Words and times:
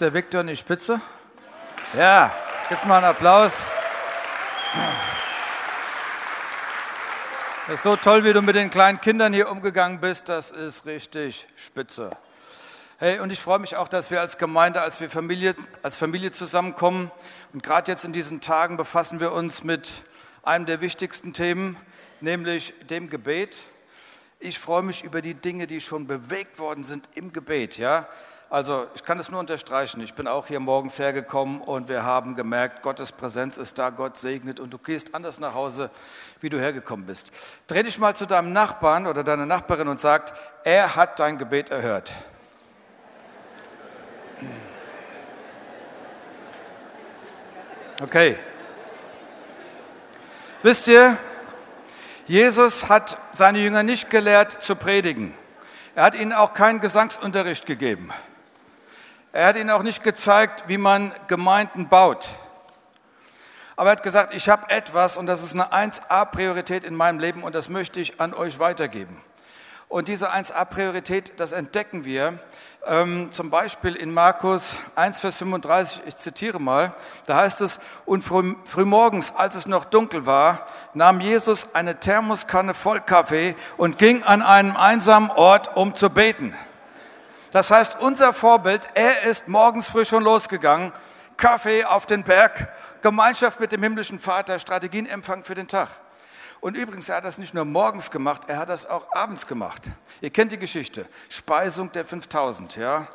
Der 0.00 0.14
Viktor 0.14 0.44
nicht 0.44 0.60
spitze? 0.60 1.00
Ja, 1.94 2.32
gib 2.68 2.84
mal 2.84 2.98
einen 2.98 3.06
Applaus. 3.06 3.64
Das 7.66 7.74
ist 7.74 7.82
so 7.82 7.96
toll, 7.96 8.22
wie 8.22 8.32
du 8.32 8.40
mit 8.40 8.54
den 8.54 8.70
kleinen 8.70 9.00
Kindern 9.00 9.32
hier 9.32 9.50
umgegangen 9.50 9.98
bist. 9.98 10.28
Das 10.28 10.52
ist 10.52 10.86
richtig 10.86 11.48
spitze. 11.56 12.10
Hey, 12.98 13.18
und 13.18 13.32
ich 13.32 13.40
freue 13.40 13.58
mich 13.58 13.74
auch, 13.74 13.88
dass 13.88 14.12
wir 14.12 14.20
als 14.20 14.38
Gemeinde, 14.38 14.82
als 14.82 15.00
wir 15.00 15.10
Familie, 15.10 15.56
als 15.82 15.96
Familie 15.96 16.30
zusammenkommen. 16.30 17.10
Und 17.52 17.64
gerade 17.64 17.90
jetzt 17.90 18.04
in 18.04 18.12
diesen 18.12 18.40
Tagen 18.40 18.76
befassen 18.76 19.18
wir 19.18 19.32
uns 19.32 19.64
mit 19.64 20.04
einem 20.44 20.66
der 20.66 20.80
wichtigsten 20.80 21.32
Themen, 21.32 21.76
nämlich 22.20 22.72
dem 22.88 23.10
Gebet. 23.10 23.64
Ich 24.38 24.60
freue 24.60 24.84
mich 24.84 25.02
über 25.02 25.22
die 25.22 25.34
Dinge, 25.34 25.66
die 25.66 25.80
schon 25.80 26.06
bewegt 26.06 26.60
worden 26.60 26.84
sind 26.84 27.08
im 27.16 27.32
Gebet. 27.32 27.78
Ja, 27.78 28.06
also 28.50 28.86
ich 28.94 29.04
kann 29.04 29.18
es 29.18 29.30
nur 29.30 29.40
unterstreichen. 29.40 30.00
Ich 30.00 30.14
bin 30.14 30.26
auch 30.26 30.46
hier 30.46 30.58
morgens 30.58 30.98
hergekommen 30.98 31.60
und 31.60 31.88
wir 31.88 32.04
haben 32.04 32.34
gemerkt, 32.34 32.80
Gottes 32.80 33.12
Präsenz 33.12 33.58
ist 33.58 33.78
da, 33.78 33.90
Gott 33.90 34.16
segnet 34.16 34.58
und 34.58 34.72
du 34.72 34.78
gehst 34.78 35.14
anders 35.14 35.38
nach 35.38 35.52
Hause, 35.52 35.90
wie 36.40 36.48
du 36.48 36.58
hergekommen 36.58 37.04
bist. 37.04 37.30
Dreh 37.66 37.82
dich 37.82 37.98
mal 37.98 38.16
zu 38.16 38.24
deinem 38.24 38.54
Nachbarn 38.54 39.06
oder 39.06 39.22
deiner 39.22 39.44
Nachbarin 39.44 39.88
und 39.88 40.00
sag, 40.00 40.32
er 40.64 40.96
hat 40.96 41.20
dein 41.20 41.36
Gebet 41.36 41.68
erhört. 41.68 42.12
Okay. 48.00 48.38
Wisst 50.62 50.88
ihr, 50.88 51.18
Jesus 52.26 52.88
hat 52.88 53.18
seine 53.32 53.58
Jünger 53.58 53.82
nicht 53.82 54.08
gelehrt 54.08 54.52
zu 54.52 54.74
predigen. 54.74 55.34
Er 55.94 56.04
hat 56.04 56.14
ihnen 56.14 56.32
auch 56.32 56.54
keinen 56.54 56.80
Gesangsunterricht 56.80 57.66
gegeben. 57.66 58.12
Er 59.32 59.48
hat 59.48 59.56
ihnen 59.56 59.70
auch 59.70 59.82
nicht 59.82 60.02
gezeigt, 60.02 60.64
wie 60.68 60.78
man 60.78 61.12
Gemeinden 61.26 61.88
baut. 61.88 62.28
Aber 63.76 63.90
er 63.90 63.92
hat 63.92 64.02
gesagt, 64.02 64.34
ich 64.34 64.48
habe 64.48 64.70
etwas 64.70 65.16
und 65.18 65.26
das 65.26 65.42
ist 65.42 65.54
eine 65.54 65.70
1a-Priorität 65.72 66.82
in 66.82 66.94
meinem 66.94 67.18
Leben 67.18 67.42
und 67.42 67.54
das 67.54 67.68
möchte 67.68 68.00
ich 68.00 68.20
an 68.20 68.32
euch 68.32 68.58
weitergeben. 68.58 69.16
Und 69.88 70.08
diese 70.08 70.32
1a-Priorität, 70.32 71.34
das 71.36 71.52
entdecken 71.52 72.04
wir 72.04 72.38
ähm, 72.86 73.30
zum 73.30 73.50
Beispiel 73.50 73.94
in 73.94 74.12
Markus 74.12 74.76
1, 74.96 75.20
Vers 75.20 75.36
35, 75.38 76.02
ich 76.06 76.16
zitiere 76.16 76.58
mal, 76.58 76.94
da 77.26 77.36
heißt 77.36 77.60
es, 77.60 77.80
und 78.06 78.22
früh, 78.22 78.54
frühmorgens, 78.64 79.34
als 79.36 79.54
es 79.54 79.66
noch 79.66 79.84
dunkel 79.84 80.24
war, 80.26 80.66
nahm 80.94 81.20
Jesus 81.20 81.74
eine 81.74 82.00
Thermoskanne 82.00 82.72
voll 82.72 83.00
Kaffee 83.00 83.56
und 83.76 83.98
ging 83.98 84.22
an 84.22 84.42
einem 84.42 84.76
einsamen 84.76 85.30
Ort, 85.30 85.76
um 85.76 85.94
zu 85.94 86.08
beten. 86.08 86.54
Das 87.50 87.70
heißt, 87.70 87.98
unser 88.00 88.32
Vorbild, 88.32 88.88
er 88.94 89.22
ist 89.22 89.48
morgens 89.48 89.88
früh 89.88 90.04
schon 90.04 90.22
losgegangen, 90.22 90.92
Kaffee 91.36 91.84
auf 91.84 92.04
den 92.04 92.24
Berg, 92.24 92.68
Gemeinschaft 93.00 93.60
mit 93.60 93.72
dem 93.72 93.82
himmlischen 93.82 94.18
Vater, 94.18 94.58
Strategienempfang 94.58 95.44
für 95.44 95.54
den 95.54 95.68
Tag. 95.68 95.88
Und 96.60 96.76
übrigens, 96.76 97.08
er 97.08 97.16
hat 97.16 97.24
das 97.24 97.38
nicht 97.38 97.54
nur 97.54 97.64
morgens 97.64 98.10
gemacht, 98.10 98.42
er 98.48 98.58
hat 98.58 98.68
das 98.68 98.84
auch 98.84 99.14
abends 99.14 99.46
gemacht. 99.46 99.82
Ihr 100.20 100.30
kennt 100.30 100.52
die 100.52 100.58
Geschichte, 100.58 101.06
Speisung 101.28 101.92
der 101.92 102.04
5000, 102.04 102.76
ja. 102.76 103.06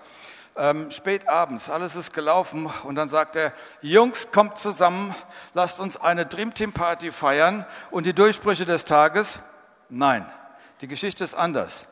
Ähm, 0.56 0.92
spät 0.92 1.28
abends, 1.28 1.68
alles 1.68 1.96
ist 1.96 2.14
gelaufen 2.14 2.72
und 2.84 2.94
dann 2.94 3.08
sagt 3.08 3.36
er, 3.36 3.54
Jungs, 3.82 4.32
kommt 4.32 4.60
zusammen, 4.60 5.14
lasst 5.56 5.80
uns 5.80 5.98
eine 5.98 6.28
Dream 6.28 6.54
Team 6.54 6.74
Party 6.74 7.12
feiern 7.12 7.66
und 7.90 8.06
die 8.06 8.14
Durchbrüche 8.14 8.64
des 8.64 8.86
Tages? 8.86 9.40
Nein, 9.90 10.32
die 10.82 10.88
Geschichte 10.88 11.24
ist 11.24 11.34
anders. 11.34 11.88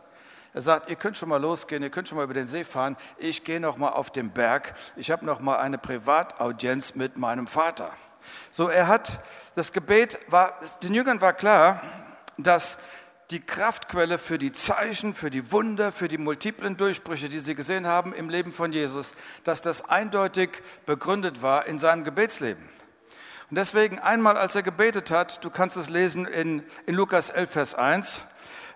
Er 0.53 0.61
sagt, 0.61 0.89
ihr 0.89 0.97
könnt 0.97 1.15
schon 1.15 1.29
mal 1.29 1.41
losgehen, 1.41 1.81
ihr 1.81 1.89
könnt 1.89 2.09
schon 2.09 2.17
mal 2.17 2.25
über 2.25 2.33
den 2.33 2.47
See 2.47 2.65
fahren. 2.65 2.97
Ich 3.17 3.45
gehe 3.45 3.61
noch 3.61 3.77
mal 3.77 3.89
auf 3.89 4.11
den 4.11 4.31
Berg. 4.31 4.73
Ich 4.97 5.09
habe 5.09 5.25
noch 5.25 5.39
mal 5.39 5.57
eine 5.59 5.77
Privataudienz 5.77 6.95
mit 6.95 7.17
meinem 7.17 7.47
Vater. 7.47 7.89
So, 8.51 8.67
er 8.67 8.87
hat 8.87 9.21
das 9.55 9.71
Gebet 9.71 10.19
war, 10.27 10.53
den 10.83 10.93
Jüngern 10.93 11.21
war 11.21 11.33
klar, 11.33 11.81
dass 12.37 12.77
die 13.31 13.39
Kraftquelle 13.39 14.17
für 14.17 14.37
die 14.37 14.51
Zeichen, 14.51 15.13
für 15.13 15.29
die 15.29 15.53
Wunder, 15.53 15.93
für 15.93 16.09
die 16.09 16.17
multiplen 16.17 16.75
Durchbrüche, 16.75 17.29
die 17.29 17.39
sie 17.39 17.55
gesehen 17.55 17.87
haben 17.87 18.13
im 18.13 18.29
Leben 18.29 18.51
von 18.51 18.73
Jesus, 18.73 19.13
dass 19.45 19.61
das 19.61 19.89
eindeutig 19.89 20.49
begründet 20.85 21.41
war 21.41 21.65
in 21.65 21.79
seinem 21.79 22.03
Gebetsleben. 22.03 22.63
Und 23.49 23.57
deswegen 23.57 23.99
einmal, 23.99 24.37
als 24.37 24.55
er 24.55 24.63
gebetet 24.63 25.11
hat, 25.11 25.43
du 25.45 25.49
kannst 25.49 25.77
es 25.77 25.89
lesen 25.89 26.25
in, 26.25 26.61
in 26.85 26.95
Lukas 26.95 27.29
11, 27.29 27.51
Vers 27.51 27.75
1, 27.75 28.19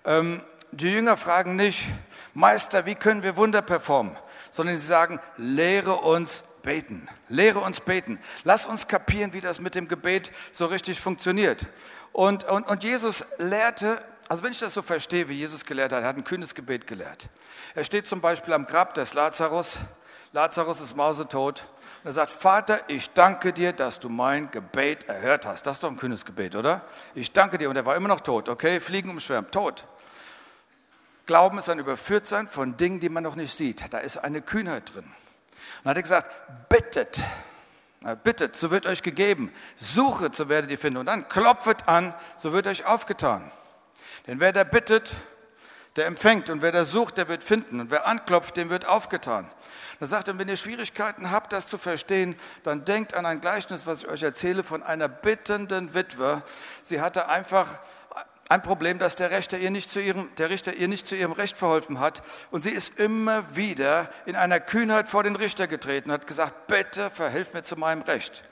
ähm, 0.05 0.41
die 0.75 0.91
Jünger 0.91 1.17
fragen 1.17 1.55
nicht, 1.55 1.85
Meister, 2.33 2.85
wie 2.85 2.95
können 2.95 3.23
wir 3.23 3.37
Wunder 3.37 3.61
performen, 3.61 4.15
sondern 4.49 4.77
sie 4.77 4.85
sagen, 4.85 5.19
lehre 5.37 5.95
uns 5.95 6.43
beten. 6.63 7.07
Lehre 7.29 7.59
uns 7.59 7.79
beten. 7.79 8.19
Lass 8.43 8.65
uns 8.65 8.87
kapieren, 8.87 9.33
wie 9.33 9.41
das 9.41 9.59
mit 9.59 9.75
dem 9.75 9.87
Gebet 9.87 10.31
so 10.51 10.65
richtig 10.65 10.99
funktioniert. 10.99 11.67
Und, 12.11 12.43
und, 12.45 12.67
und 12.67 12.83
Jesus 12.83 13.23
lehrte, 13.37 14.03
also 14.27 14.43
wenn 14.43 14.51
ich 14.51 14.59
das 14.59 14.73
so 14.73 14.81
verstehe, 14.81 15.29
wie 15.29 15.35
Jesus 15.35 15.63
gelehrt 15.63 15.93
hat, 15.93 16.01
er 16.01 16.09
hat 16.09 16.17
ein 16.17 16.23
kühnes 16.23 16.55
Gebet 16.55 16.87
gelehrt. 16.87 17.29
Er 17.73 17.83
steht 17.83 18.07
zum 18.07 18.19
Beispiel 18.19 18.53
am 18.53 18.65
Grab 18.65 18.93
des 18.95 19.13
Lazarus. 19.13 19.77
Lazarus 20.33 20.81
ist 20.81 20.95
mausetot. 20.95 21.63
Und 22.03 22.09
er 22.09 22.11
sagt, 22.11 22.31
Vater, 22.31 22.79
ich 22.87 23.11
danke 23.13 23.53
dir, 23.53 23.71
dass 23.71 23.99
du 23.99 24.09
mein 24.09 24.51
Gebet 24.51 25.07
erhört 25.07 25.45
hast. 25.45 25.65
Das 25.65 25.77
ist 25.77 25.83
doch 25.83 25.89
ein 25.89 25.97
kühnes 25.97 26.25
Gebet, 26.25 26.55
oder? 26.55 26.81
Ich 27.13 27.31
danke 27.31 27.57
dir. 27.57 27.69
Und 27.69 27.75
er 27.75 27.85
war 27.85 27.95
immer 27.95 28.09
noch 28.09 28.21
tot, 28.21 28.49
okay? 28.49 28.79
Fliegen 28.81 29.09
umschwärmt, 29.09 29.51
tot. 29.51 29.87
Glauben 31.25 31.57
ist 31.57 31.69
ein 31.69 31.79
Überführtsein 31.79 32.47
von 32.47 32.77
Dingen, 32.77 32.99
die 32.99 33.09
man 33.09 33.23
noch 33.23 33.35
nicht 33.35 33.55
sieht. 33.55 33.91
Da 33.93 33.97
ist 33.97 34.17
eine 34.17 34.41
Kühnheit 34.41 34.93
drin. 34.93 35.05
Dann 35.83 35.91
hat 35.91 35.97
er 35.97 36.03
gesagt, 36.03 36.69
bittet, 36.69 37.19
bittet, 38.23 38.55
so 38.55 38.69
wird 38.69 38.85
euch 38.85 39.01
gegeben. 39.01 39.51
Suchet, 39.75 40.35
so 40.35 40.49
werdet 40.49 40.69
ihr 40.69 40.77
finden. 40.77 40.97
Und 40.97 41.07
dann 41.07 41.27
klopfet 41.27 41.87
an, 41.87 42.13
so 42.35 42.53
wird 42.53 42.67
euch 42.67 42.85
aufgetan. 42.85 43.51
Denn 44.27 44.39
wer 44.39 44.51
da 44.51 44.63
bittet, 44.63 45.15
der 45.95 46.05
empfängt. 46.05 46.49
Und 46.49 46.61
wer 46.61 46.71
da 46.71 46.83
sucht, 46.83 47.17
der 47.17 47.27
wird 47.27 47.43
finden. 47.43 47.79
Und 47.79 47.89
wer 47.89 48.05
anklopft, 48.05 48.57
dem 48.57 48.69
wird 48.69 48.85
aufgetan. 48.85 49.47
Da 49.99 50.05
sagt 50.05 50.27
er, 50.27 50.37
wenn 50.37 50.49
ihr 50.49 50.57
Schwierigkeiten 50.57 51.31
habt, 51.31 51.53
das 51.53 51.67
zu 51.67 51.77
verstehen, 51.77 52.35
dann 52.63 52.85
denkt 52.85 53.13
an 53.13 53.25
ein 53.25 53.41
Gleichnis, 53.41 53.87
was 53.87 54.03
ich 54.03 54.09
euch 54.09 54.23
erzähle, 54.23 54.63
von 54.63 54.83
einer 54.83 55.07
bittenden 55.07 55.93
Witwe. 55.93 56.43
Sie 56.83 57.01
hatte 57.01 57.29
einfach 57.29 57.79
ein 58.47 58.61
Problem, 58.61 58.99
dass 58.99 59.15
der 59.15 59.31
Richter, 59.31 59.57
ihr 59.57 59.71
nicht 59.71 59.89
zu 59.89 59.99
ihrem, 59.99 60.29
der 60.35 60.49
Richter 60.49 60.73
ihr 60.73 60.87
nicht 60.87 61.07
zu 61.07 61.15
ihrem 61.15 61.31
Recht 61.31 61.57
verholfen 61.57 61.99
hat. 61.99 62.21
Und 62.51 62.61
sie 62.61 62.69
ist 62.69 62.99
immer 62.99 63.55
wieder 63.55 64.09
in 64.25 64.35
einer 64.35 64.59
Kühnheit 64.59 65.09
vor 65.09 65.23
den 65.23 65.35
Richter 65.35 65.67
getreten 65.67 66.11
hat 66.11 66.27
gesagt, 66.27 66.67
bitte 66.67 67.09
verhilf 67.09 67.53
mir 67.53 67.63
zu 67.63 67.75
meinem 67.75 68.03
Recht. 68.03 68.43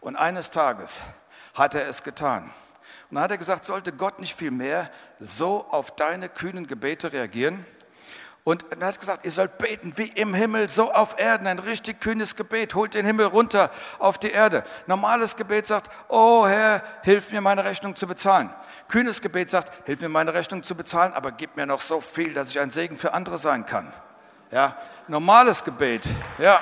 Und 0.00 0.16
eines 0.16 0.50
Tages 0.50 1.00
hat 1.54 1.74
er 1.74 1.88
es 1.88 2.02
getan. 2.02 2.44
Und 3.08 3.16
dann 3.16 3.24
hat 3.24 3.30
er 3.30 3.38
gesagt, 3.38 3.64
sollte 3.64 3.92
Gott 3.92 4.20
nicht 4.20 4.34
viel 4.34 4.50
mehr 4.50 4.90
so 5.18 5.66
auf 5.70 5.94
deine 5.96 6.28
kühnen 6.28 6.66
Gebete 6.66 7.12
reagieren? 7.12 7.64
Und 8.44 8.64
er 8.72 8.88
hat 8.88 8.98
gesagt, 8.98 9.24
ihr 9.24 9.30
sollt 9.30 9.56
beten 9.58 9.96
wie 9.96 10.08
im 10.08 10.34
Himmel, 10.34 10.68
so 10.68 10.92
auf 10.92 11.16
Erden. 11.16 11.46
Ein 11.46 11.60
richtig 11.60 12.00
kühnes 12.00 12.34
Gebet. 12.34 12.74
Holt 12.74 12.94
den 12.94 13.06
Himmel 13.06 13.26
runter 13.26 13.70
auf 14.00 14.18
die 14.18 14.30
Erde. 14.30 14.64
Normales 14.88 15.36
Gebet 15.36 15.66
sagt, 15.66 15.88
oh 16.08 16.44
Herr, 16.46 16.82
hilf 17.04 17.30
mir 17.30 17.40
meine 17.40 17.64
Rechnung 17.64 17.94
zu 17.94 18.08
bezahlen. 18.08 18.50
Kühnes 18.88 19.20
Gebet 19.20 19.48
sagt, 19.48 19.86
hilf 19.86 20.00
mir 20.00 20.08
meine 20.08 20.34
Rechnung 20.34 20.64
zu 20.64 20.74
bezahlen, 20.74 21.12
aber 21.12 21.30
gib 21.30 21.56
mir 21.56 21.66
noch 21.66 21.80
so 21.80 22.00
viel, 22.00 22.34
dass 22.34 22.50
ich 22.50 22.58
ein 22.58 22.70
Segen 22.70 22.96
für 22.96 23.14
andere 23.14 23.38
sein 23.38 23.64
kann. 23.64 23.92
Ja, 24.50 24.76
normales 25.06 25.62
Gebet, 25.62 26.02
ja. 26.38 26.60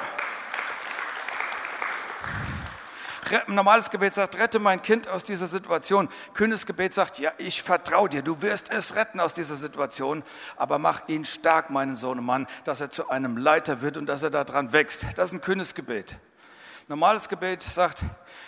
Normales 3.46 3.90
Gebet 3.90 4.14
sagt, 4.14 4.38
rette 4.38 4.58
mein 4.58 4.82
Kind 4.82 5.08
aus 5.08 5.24
dieser 5.24 5.46
Situation. 5.46 6.08
Kühnes 6.34 6.66
Gebet 6.66 6.92
sagt, 6.92 7.18
ja, 7.18 7.32
ich 7.38 7.62
vertraue 7.62 8.08
dir, 8.08 8.22
du 8.22 8.42
wirst 8.42 8.70
es 8.70 8.94
retten 8.96 9.20
aus 9.20 9.34
dieser 9.34 9.56
Situation, 9.56 10.22
aber 10.56 10.78
mach 10.78 11.08
ihn 11.08 11.24
stark, 11.24 11.70
meinen 11.70 11.96
Sohn 11.96 12.18
und 12.18 12.24
Mann, 12.24 12.46
dass 12.64 12.80
er 12.80 12.90
zu 12.90 13.10
einem 13.10 13.36
Leiter 13.36 13.82
wird 13.82 13.96
und 13.96 14.06
dass 14.06 14.22
er 14.22 14.30
daran 14.30 14.72
wächst. 14.72 15.06
Das 15.16 15.30
ist 15.30 15.32
ein 15.34 15.40
kühnes 15.40 15.74
Gebet. 15.74 16.16
Normales 16.88 17.28
Gebet 17.28 17.62
sagt, 17.62 18.02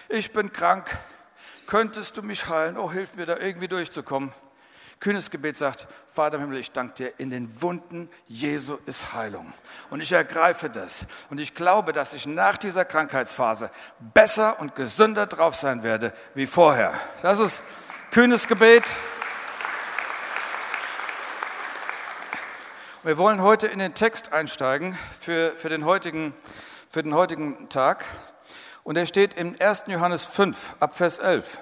ich 0.09 0.33
bin 0.33 0.53
krank, 0.53 0.99
könntest 1.67 2.17
du 2.17 2.23
mich 2.23 2.49
heilen? 2.49 2.77
Oh, 2.77 2.91
hilf 2.91 3.15
mir 3.17 3.27
da 3.27 3.37
irgendwie 3.39 3.69
durchzukommen. 3.69 4.33
Kühnes 5.03 5.33
Gebet 5.33 5.57
sagt, 5.57 5.89
Vater 6.09 6.37
im 6.37 6.43
Himmel, 6.43 6.59
ich 6.59 6.71
danke 6.71 6.95
dir, 6.95 7.13
in 7.19 7.31
den 7.31 7.61
Wunden 7.61 8.09
Jesu 8.29 8.79
ist 8.87 9.15
Heilung. 9.15 9.53
Und 9.91 10.01
ich 10.01 10.13
ergreife 10.13 10.71
das. 10.71 11.07
Und 11.29 11.39
ich 11.41 11.57
glaube, 11.57 11.93
dass 11.93 12.15
ich 12.15 12.25
nach 12.25 12.57
dieser 12.57 12.85
Krankheitsphase 12.85 13.73
besser 13.99 14.61
und 14.61 14.77
gesünder 14.77 15.27
drauf 15.27 15.57
sein 15.57 15.83
werde 15.83 16.13
wie 16.35 16.47
vorher. 16.47 16.95
Das 17.21 17.41
ist 17.41 17.65
kühnes 18.13 18.47
Gebet. 18.47 18.85
Wir 23.03 23.19
wollen 23.19 23.43
heute 23.43 23.67
in 23.67 23.81
den 23.81 23.95
Text 23.95 24.33
einsteigen 24.33 24.97
für, 25.19 25.57
für, 25.57 25.69
den, 25.69 25.85
heutigen, 25.85 26.33
für 26.89 27.03
den 27.03 27.15
heutigen 27.15 27.69
Tag. 27.71 28.05
Und 28.85 28.97
er 28.97 29.07
steht 29.07 29.35
im 29.35 29.57
1. 29.59 29.87
Johannes 29.89 30.25
5, 30.25 30.77
ab 30.79 30.95
Vers 30.95 31.19
11. 31.19 31.59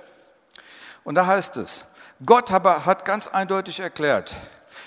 Und 1.05 1.15
da 1.15 1.25
heißt 1.25 1.57
es, 1.57 1.83
Gott 2.25 2.53
aber 2.53 2.85
hat 2.85 3.07
ganz 3.07 3.29
eindeutig 3.29 3.81
erklärt, 3.81 4.37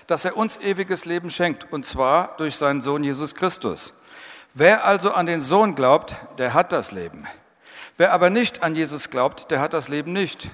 dass 0.06 0.24
er 0.24 0.38
uns 0.38 0.58
ewiges 0.58 1.06
Leben 1.06 1.32
schenkt, 1.32 1.72
und 1.72 1.86
zwar 1.86 2.38
durch 2.38 2.56
seinen 2.56 2.82
Sohn 2.82 3.04
Jesus 3.04 3.34
Christus. 3.34 3.94
Wer 4.54 4.86
also 4.86 5.12
an 5.14 5.26
den 5.26 5.42
Sohn 5.42 5.74
glaubt, 5.74 6.16
der 6.38 6.54
hat 6.54 6.72
das 6.72 6.92
Leben. 6.92 7.26
Wer 7.98 8.14
aber 8.14 8.30
nicht 8.30 8.62
an 8.62 8.76
Jesus 8.76 9.10
glaubt, 9.10 9.50
der 9.50 9.62
hat 9.62 9.74
das 9.74 9.88
Leben 9.88 10.14
nicht. 10.14 10.52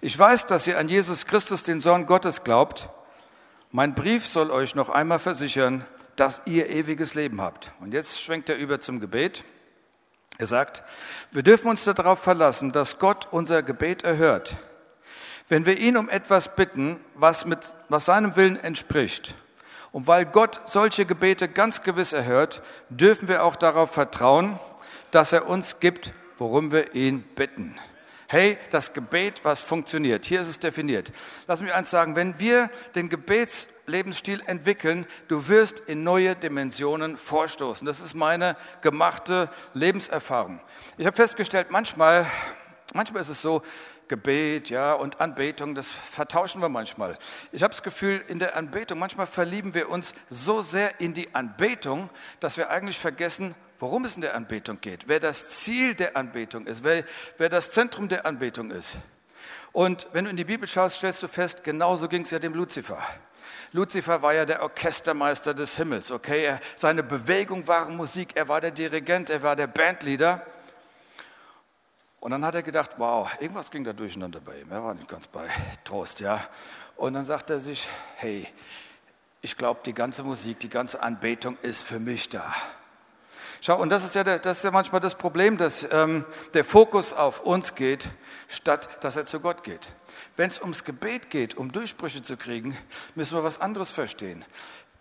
Ich 0.00 0.16
weiß, 0.16 0.46
dass 0.46 0.68
ihr 0.68 0.78
an 0.78 0.88
Jesus 0.88 1.26
Christus, 1.26 1.64
den 1.64 1.80
Sohn 1.80 2.06
Gottes, 2.06 2.44
glaubt. 2.44 2.88
Mein 3.72 3.94
Brief 3.94 4.26
soll 4.26 4.52
euch 4.52 4.76
noch 4.76 4.88
einmal 4.88 5.18
versichern, 5.18 5.84
dass 6.14 6.42
ihr 6.46 6.68
ewiges 6.68 7.14
Leben 7.14 7.40
habt. 7.40 7.72
Und 7.80 7.92
jetzt 7.92 8.20
schwenkt 8.20 8.48
er 8.48 8.56
über 8.56 8.80
zum 8.80 9.00
Gebet. 9.00 9.42
Er 10.38 10.46
sagt, 10.46 10.84
wir 11.32 11.42
dürfen 11.42 11.68
uns 11.70 11.82
darauf 11.84 12.20
verlassen, 12.20 12.70
dass 12.70 13.00
Gott 13.00 13.28
unser 13.32 13.62
Gebet 13.62 14.04
erhört. 14.04 14.56
Wenn 15.48 15.66
wir 15.66 15.78
ihn 15.78 15.96
um 15.96 16.08
etwas 16.08 16.56
bitten, 16.56 17.00
was, 17.14 17.44
mit, 17.44 17.58
was 17.88 18.04
seinem 18.04 18.36
Willen 18.36 18.56
entspricht, 18.56 19.34
und 19.92 20.06
weil 20.06 20.24
Gott 20.24 20.60
solche 20.64 21.04
Gebete 21.04 21.48
ganz 21.48 21.82
gewiss 21.82 22.14
erhört, 22.14 22.62
dürfen 22.88 23.28
wir 23.28 23.44
auch 23.44 23.56
darauf 23.56 23.92
vertrauen, 23.92 24.58
dass 25.10 25.32
er 25.32 25.46
uns 25.46 25.80
gibt, 25.80 26.14
worum 26.36 26.72
wir 26.72 26.94
ihn 26.94 27.22
bitten. 27.22 27.78
Hey, 28.26 28.56
das 28.70 28.94
Gebet, 28.94 29.40
was 29.42 29.60
funktioniert. 29.60 30.24
Hier 30.24 30.40
ist 30.40 30.48
es 30.48 30.58
definiert. 30.58 31.12
Lass 31.46 31.60
mich 31.60 31.74
eins 31.74 31.90
sagen, 31.90 32.16
wenn 32.16 32.40
wir 32.40 32.70
den 32.94 33.10
Gebetslebensstil 33.10 34.42
entwickeln, 34.46 35.04
du 35.28 35.48
wirst 35.48 35.80
in 35.80 36.02
neue 36.02 36.34
Dimensionen 36.34 37.18
vorstoßen. 37.18 37.86
Das 37.86 38.00
ist 38.00 38.14
meine 38.14 38.56
gemachte 38.80 39.50
Lebenserfahrung. 39.74 40.60
Ich 40.96 41.04
habe 41.04 41.14
festgestellt, 41.14 41.70
manchmal, 41.70 42.24
manchmal 42.94 43.20
ist 43.20 43.28
es 43.28 43.42
so, 43.42 43.60
Gebet, 44.12 44.68
ja, 44.68 44.92
und 44.92 45.22
Anbetung, 45.22 45.74
das 45.74 45.90
vertauschen 45.90 46.60
wir 46.60 46.68
manchmal. 46.68 47.16
Ich 47.50 47.62
habe 47.62 47.72
das 47.72 47.82
Gefühl, 47.82 48.22
in 48.28 48.38
der 48.38 48.56
Anbetung, 48.56 48.98
manchmal 48.98 49.26
verlieben 49.26 49.72
wir 49.72 49.88
uns 49.88 50.12
so 50.28 50.60
sehr 50.60 51.00
in 51.00 51.14
die 51.14 51.34
Anbetung, 51.34 52.10
dass 52.38 52.58
wir 52.58 52.68
eigentlich 52.68 52.98
vergessen, 52.98 53.54
worum 53.78 54.04
es 54.04 54.14
in 54.14 54.20
der 54.20 54.34
Anbetung 54.34 54.78
geht, 54.82 55.08
wer 55.08 55.18
das 55.18 55.48
Ziel 55.60 55.94
der 55.94 56.14
Anbetung 56.14 56.66
ist, 56.66 56.84
wer, 56.84 57.04
wer 57.38 57.48
das 57.48 57.70
Zentrum 57.70 58.10
der 58.10 58.26
Anbetung 58.26 58.70
ist. 58.70 58.98
Und 59.72 60.06
wenn 60.12 60.26
du 60.26 60.30
in 60.30 60.36
die 60.36 60.44
Bibel 60.44 60.68
schaust, 60.68 60.98
stellst 60.98 61.22
du 61.22 61.28
fest, 61.28 61.64
genauso 61.64 62.06
ging 62.06 62.20
es 62.20 62.30
ja 62.32 62.38
dem 62.38 62.52
Luzifer. 62.52 62.98
Luzifer 63.72 64.20
war 64.20 64.34
ja 64.34 64.44
der 64.44 64.62
Orchestermeister 64.62 65.54
des 65.54 65.78
Himmels, 65.78 66.10
okay? 66.10 66.44
Er, 66.44 66.60
seine 66.74 67.02
Bewegung 67.02 67.66
war 67.66 67.88
Musik, 67.88 68.32
er 68.34 68.46
war 68.46 68.60
der 68.60 68.72
Dirigent, 68.72 69.30
er 69.30 69.42
war 69.42 69.56
der 69.56 69.68
Bandleader. 69.68 70.44
Und 72.22 72.30
dann 72.30 72.44
hat 72.44 72.54
er 72.54 72.62
gedacht, 72.62 72.92
wow, 72.98 73.28
irgendwas 73.40 73.68
ging 73.68 73.82
da 73.82 73.92
durcheinander 73.92 74.38
bei 74.38 74.60
ihm. 74.60 74.70
Er 74.70 74.84
war 74.84 74.94
nicht 74.94 75.08
ganz 75.08 75.26
bei 75.26 75.48
Trost, 75.82 76.20
ja. 76.20 76.40
Und 76.94 77.14
dann 77.14 77.24
sagt 77.24 77.50
er 77.50 77.58
sich, 77.58 77.88
hey, 78.14 78.46
ich 79.40 79.56
glaube, 79.56 79.80
die 79.84 79.92
ganze 79.92 80.22
Musik, 80.22 80.60
die 80.60 80.68
ganze 80.68 81.02
Anbetung 81.02 81.58
ist 81.62 81.82
für 81.82 81.98
mich 81.98 82.28
da. 82.28 82.44
Schau, 83.60 83.76
und 83.82 83.90
das 83.90 84.04
ist 84.04 84.14
ja, 84.14 84.22
der, 84.22 84.38
das 84.38 84.58
ist 84.58 84.62
ja 84.62 84.70
manchmal 84.70 85.00
das 85.00 85.16
Problem, 85.16 85.56
dass 85.56 85.84
ähm, 85.90 86.24
der 86.54 86.62
Fokus 86.62 87.12
auf 87.12 87.40
uns 87.40 87.74
geht, 87.74 88.08
statt 88.46 88.88
dass 89.00 89.16
er 89.16 89.26
zu 89.26 89.40
Gott 89.40 89.64
geht. 89.64 89.90
Wenn 90.36 90.46
es 90.46 90.60
ums 90.60 90.84
Gebet 90.84 91.28
geht, 91.28 91.56
um 91.56 91.72
Durchbrüche 91.72 92.22
zu 92.22 92.36
kriegen, 92.36 92.78
müssen 93.16 93.36
wir 93.36 93.42
was 93.42 93.60
anderes 93.60 93.90
verstehen. 93.90 94.44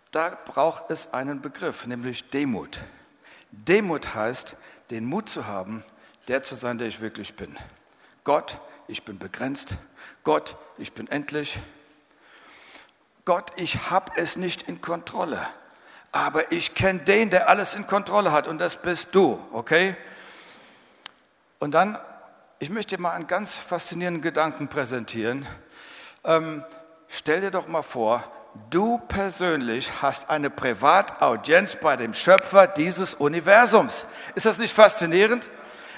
Da 0.10 0.36
braucht 0.46 0.90
es 0.90 1.14
einen 1.14 1.40
Begriff, 1.40 1.86
nämlich 1.86 2.32
Demut. 2.32 2.80
Demut 3.52 4.16
heißt, 4.16 4.56
den 4.90 5.06
Mut 5.06 5.30
zu 5.30 5.46
haben, 5.46 5.84
der 6.28 6.44
zu 6.44 6.56
sein, 6.56 6.78
der 6.78 6.88
ich 6.88 7.02
wirklich 7.02 7.36
bin. 7.36 7.58
Gott, 8.24 8.60
ich 8.88 9.04
bin 9.04 9.18
begrenzt. 9.18 9.76
Gott, 10.24 10.56
ich 10.78 10.94
bin 10.94 11.08
endlich. 11.08 11.58
Gott, 13.26 13.52
ich 13.56 13.90
habe 13.90 14.12
es 14.16 14.36
nicht 14.36 14.64
in 14.64 14.82
Kontrolle 14.82 15.46
aber 16.12 16.52
ich 16.52 16.76
kenne 16.76 17.00
den, 17.00 17.30
der 17.30 17.50
alles 17.50 17.74
in 17.74 17.88
Kontrolle 17.88 18.32
hat 18.32 18.48
und 18.48 18.60
das 18.60 18.82
bist 18.82 19.16
du, 19.16 19.44
okay? 19.54 19.96
Und 21.60 21.72
dann, 21.72 21.98
ich 22.60 22.70
möchte 22.70 22.96
dir 22.96 23.02
mal 23.02 23.12
einen 23.12 23.28
ganz 23.28 23.56
faszinierenden 23.56 24.22
Gedanken 24.22 24.68
präsentieren. 24.68 25.48
Ähm, 26.26 26.66
stell 27.08 27.42
dir 27.42 27.52
doch 27.52 27.68
mal 27.68 27.82
vor, 27.82 28.24
du 28.70 28.98
persönlich 29.08 29.90
hast 30.02 30.30
eine 30.30 30.50
Privataudienz 30.50 31.78
bei 31.78 31.96
dem 31.96 32.14
Schöpfer 32.14 32.68
dieses 32.68 33.14
Universums. 33.14 34.06
Ist 34.36 34.46
das 34.46 34.58
nicht 34.58 34.74
faszinierend? 34.74 35.50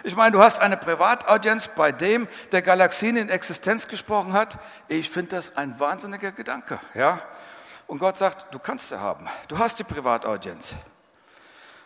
Ich 0.06 0.18
meine, 0.18 0.34
du 0.34 0.44
hast 0.44 0.60
eine 0.60 0.76
Privataudienz 0.76 1.70
bei 1.70 1.94
dem, 1.94 2.28
der 2.52 2.62
Galaxien 2.62 3.16
in 3.16 3.30
Existenz 3.30 3.88
gesprochen 3.88 4.34
hat. 4.34 4.60
Ich 4.90 5.10
finde 5.10 5.38
das 5.38 5.56
ein 5.56 5.80
wahnsinniger 5.80 6.34
Gedanke, 6.34 6.78
ja? 6.94 7.22
Und 7.88 8.00
Gott 8.00 8.18
sagt, 8.18 8.54
du 8.54 8.60
kannst 8.60 8.90
sie 8.90 9.00
haben. 9.00 9.30
Du 9.48 9.60
hast 9.60 9.80
die 9.80 9.86
Privataudienz. 9.86 10.76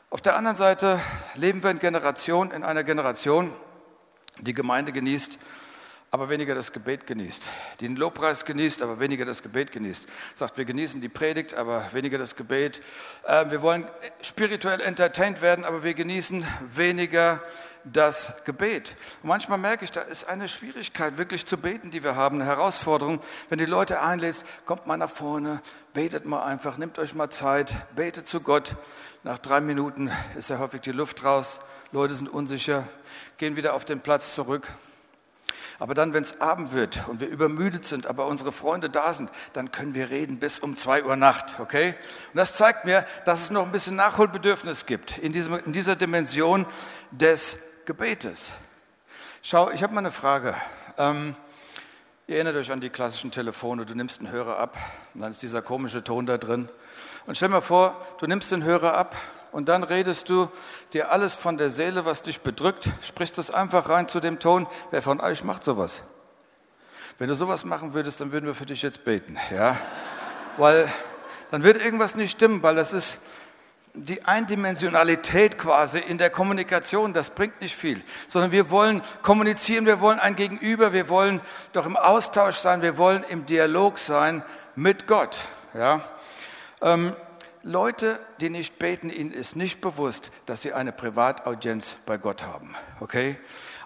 Auf 0.10 0.22
der 0.22 0.36
anderen 0.36 0.58
Seite 0.58 1.00
leben 1.36 1.62
wir 1.62 1.70
in, 1.70 1.78
Generation, 1.78 2.50
in 2.50 2.64
einer 2.64 2.84
Generation, 2.84 3.54
die 4.40 4.56
Gemeinde 4.56 4.92
genießt, 4.92 5.38
aber 6.10 6.30
weniger 6.30 6.56
das 6.56 6.74
Gebet 6.74 7.06
genießt. 7.06 7.44
Die 7.80 7.88
den 7.88 7.98
Lobpreis 7.98 8.46
genießt, 8.46 8.82
aber 8.82 9.00
weniger 9.00 9.26
das 9.26 9.44
Gebet 9.44 9.72
genießt. 9.72 10.08
Sagt, 10.34 10.58
wir 10.58 10.66
genießen 10.66 11.02
die 11.02 11.10
Predigt, 11.10 11.54
aber 11.54 11.86
weniger 11.92 12.18
das 12.18 12.36
Gebet. 12.36 12.82
Äh, 13.28 13.52
wir 13.52 13.62
wollen 13.62 13.86
spirituell 14.24 14.82
entertained 14.82 15.44
werden, 15.44 15.66
aber 15.66 15.84
wir 15.84 15.94
genießen 15.94 16.48
weniger 16.68 17.44
das 17.94 18.34
Gebet. 18.46 18.96
Und 19.22 19.30
manchmal 19.30 19.58
merke 19.58 19.86
ich, 19.86 19.92
da 19.92 20.02
ist 20.02 20.28
eine 20.28 20.48
Schwierigkeit, 20.48 21.18
wirklich 21.18 21.46
zu 21.46 21.58
beten, 21.58 21.92
die 21.92 22.04
wir 22.04 22.16
haben, 22.16 22.42
eine 22.42 22.46
Herausforderung. 22.46 23.22
Wenn 23.50 23.58
die 23.58 23.66
Leute 23.66 24.02
einlädst, 24.02 24.46
kommt 24.66 24.88
mal 24.88 24.98
nach 24.98 25.10
vorne, 25.10 25.62
betet 25.94 26.26
mal 26.26 26.44
einfach, 26.44 26.78
nehmt 26.78 27.00
euch 27.00 27.16
mal 27.16 27.30
Zeit, 27.30 27.76
betet 27.96 28.28
zu 28.28 28.42
Gott. 28.42 28.76
Nach 29.24 29.40
drei 29.40 29.62
Minuten 29.62 30.12
ist 30.38 30.50
ja 30.50 30.60
häufig 30.60 30.82
die 30.82 30.92
Luft 30.92 31.24
raus, 31.24 31.60
Leute 31.92 32.14
sind 32.14 32.28
unsicher, 32.30 32.84
gehen 33.38 33.56
wieder 33.56 33.74
auf 33.74 33.86
den 33.86 34.02
Platz 34.02 34.36
zurück. 34.36 34.68
Aber 35.80 35.94
dann, 35.94 36.14
wenn 36.14 36.24
es 36.24 36.42
Abend 36.42 36.72
wird 36.72 37.08
und 37.08 37.20
wir 37.20 37.28
übermüdet 37.28 37.86
sind, 37.86 38.08
aber 38.08 38.26
unsere 38.26 38.52
Freunde 38.52 38.90
da 38.90 39.14
sind, 39.14 39.30
dann 39.54 39.72
können 39.72 39.94
wir 39.94 40.10
reden 40.10 40.40
bis 40.40 40.60
um 40.60 40.76
zwei 40.76 41.04
Uhr 41.04 41.16
Nacht, 41.16 41.60
okay? 41.60 41.94
Und 42.34 42.38
das 42.38 42.56
zeigt 42.58 42.86
mir, 42.86 43.06
dass 43.26 43.44
es 43.44 43.52
noch 43.52 43.64
ein 43.64 43.72
bisschen 43.72 43.96
Nachholbedürfnis 43.96 44.88
gibt 44.88 45.20
in, 45.20 45.34
diesem, 45.34 45.60
in 45.64 45.74
dieser 45.74 45.96
Dimension 45.96 46.66
des 47.12 47.58
Gebetes. 47.88 48.52
Schau, 49.42 49.72
ich 49.72 49.82
habe 49.82 49.94
mal 49.94 50.00
eine 50.00 50.12
Frage. 50.12 50.54
Ähm, 50.98 51.34
ihr 52.28 52.36
erinnert 52.36 52.58
euch 52.58 52.70
an 52.70 52.82
die 52.82 52.90
klassischen 52.90 53.32
Telefone, 53.32 53.86
du 53.86 53.96
nimmst 53.96 54.20
einen 54.20 54.30
Hörer 54.30 54.60
ab 54.60 54.78
und 55.14 55.22
dann 55.22 55.32
ist 55.32 55.42
dieser 55.42 55.62
komische 55.62 56.04
Ton 56.04 56.26
da 56.26 56.38
drin. 56.38 56.68
Und 57.28 57.38
stell 57.38 57.48
mal 57.48 57.62
vor, 57.62 57.96
du 58.20 58.28
nimmst 58.28 58.52
den 58.52 58.66
Hörer 58.66 58.98
ab 58.98 59.16
und 59.54 59.70
dann 59.70 59.84
redest 59.84 60.28
du 60.28 60.50
dir 60.92 61.14
alles 61.14 61.34
von 61.34 61.58
der 61.58 61.70
Seele, 61.70 62.04
was 62.04 62.22
dich 62.22 62.42
bedrückt, 62.42 62.90
sprichst 63.02 63.38
das 63.38 63.52
einfach 63.52 63.88
rein 63.88 64.10
zu 64.10 64.20
dem 64.20 64.40
Ton. 64.40 64.68
Wer 64.92 65.02
von 65.02 65.22
euch 65.22 65.46
macht 65.46 65.64
sowas? 65.64 66.02
Wenn 67.20 67.30
du 67.30 67.36
sowas 67.36 67.64
machen 67.64 67.94
würdest, 67.94 68.20
dann 68.20 68.34
würden 68.34 68.48
wir 68.48 68.54
für 68.54 68.66
dich 68.66 68.82
jetzt 68.82 69.06
beten, 69.06 69.38
ja? 69.50 69.78
Weil 70.58 70.92
dann 71.52 71.64
wird 71.64 71.82
irgendwas 71.82 72.16
nicht 72.16 72.32
stimmen, 72.32 72.62
weil 72.64 72.76
das 72.76 72.92
ist 72.92 73.20
die 74.04 74.24
Eindimensionalität 74.26 75.58
quasi 75.58 76.00
in 76.00 76.18
der 76.18 76.30
Kommunikation, 76.30 77.14
das 77.14 77.30
bringt 77.30 77.60
nicht 77.62 77.76
viel, 77.76 78.02
sondern 78.28 78.52
wir 78.52 78.70
wollen 78.70 79.02
kommunizieren, 79.22 79.86
wir 79.86 80.00
wollen 80.00 80.20
ein 80.20 80.36
Gegenüber, 80.36 80.94
wir 80.94 81.10
wollen 81.10 81.42
doch 81.74 81.86
im 81.86 81.98
Austausch 81.98 82.58
sein, 82.58 82.82
wir 82.82 82.98
wollen 82.98 83.24
im 83.30 83.46
Dialog 83.46 83.98
sein 83.98 84.44
mit 84.76 85.08
Gott. 85.08 85.40
Ja? 85.74 86.02
Ähm, 86.82 87.16
Leute, 87.64 88.20
die 88.40 88.50
nicht 88.50 88.80
beten, 88.80 89.10
ihnen 89.10 89.32
ist 89.32 89.56
nicht 89.56 89.82
bewusst, 89.82 90.32
dass 90.46 90.62
sie 90.62 90.74
eine 90.74 90.92
Privataudienz 90.92 91.96
bei 92.06 92.18
Gott 92.18 92.44
haben. 92.44 92.76
Okay? 93.00 93.38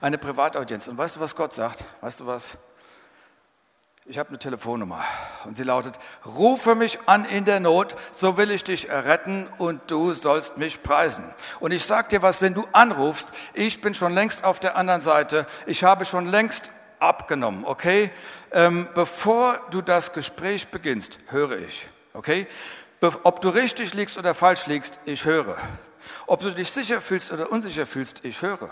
Eine 0.02 0.18
Privataudienz. 0.18 0.88
Und 0.88 0.98
weißt 0.98 1.16
du, 1.16 1.20
was 1.22 1.36
Gott 1.36 1.54
sagt? 1.54 1.84
Weißt 2.02 2.20
du 2.20 2.28
was? 2.28 2.58
Ich 4.12 4.20
habe 4.20 4.28
eine 4.28 4.40
Telefonnummer 4.40 5.02
und 5.46 5.56
sie 5.56 5.64
lautet, 5.64 5.98
rufe 6.26 6.76
mich 6.76 7.00
an 7.06 7.24
in 7.24 7.46
der 7.46 7.62
Not, 7.62 7.96
so 8.12 8.36
will 8.36 8.52
ich 8.52 8.66
dich 8.66 8.90
erretten 8.90 9.48
und 9.58 9.90
du 9.90 10.14
sollst 10.14 10.58
mich 10.58 10.84
preisen. 10.84 11.24
Und 11.62 11.72
ich 11.72 11.86
sage 11.86 12.10
dir 12.10 12.22
was, 12.22 12.42
wenn 12.42 12.54
du 12.54 12.68
anrufst, 12.74 13.30
ich 13.54 13.80
bin 13.80 13.96
schon 13.96 14.14
längst 14.14 14.44
auf 14.44 14.60
der 14.60 14.76
anderen 14.76 15.00
Seite, 15.00 15.48
ich 15.66 15.86
habe 15.86 16.04
schon 16.04 16.28
längst 16.28 16.72
abgenommen, 17.00 17.64
okay? 17.64 18.12
Ähm, 18.52 18.90
bevor 18.94 19.58
du 19.72 19.82
das 19.82 20.12
Gespräch 20.12 20.68
beginnst, 20.68 21.18
höre 21.30 21.58
ich, 21.60 21.88
okay? 22.14 22.48
Be 23.00 23.14
ob 23.24 23.40
du 23.40 23.48
richtig 23.48 23.94
liegst 23.94 24.18
oder 24.18 24.34
falsch 24.34 24.68
liegst, 24.68 25.00
ich 25.06 25.24
höre. 25.24 25.56
Ob 26.28 26.42
du 26.42 26.52
dich 26.52 26.70
sicher 26.70 27.00
fühlst 27.00 27.32
oder 27.32 27.50
unsicher 27.50 27.86
fühlst, 27.86 28.26
ich 28.26 28.42
höre. 28.42 28.72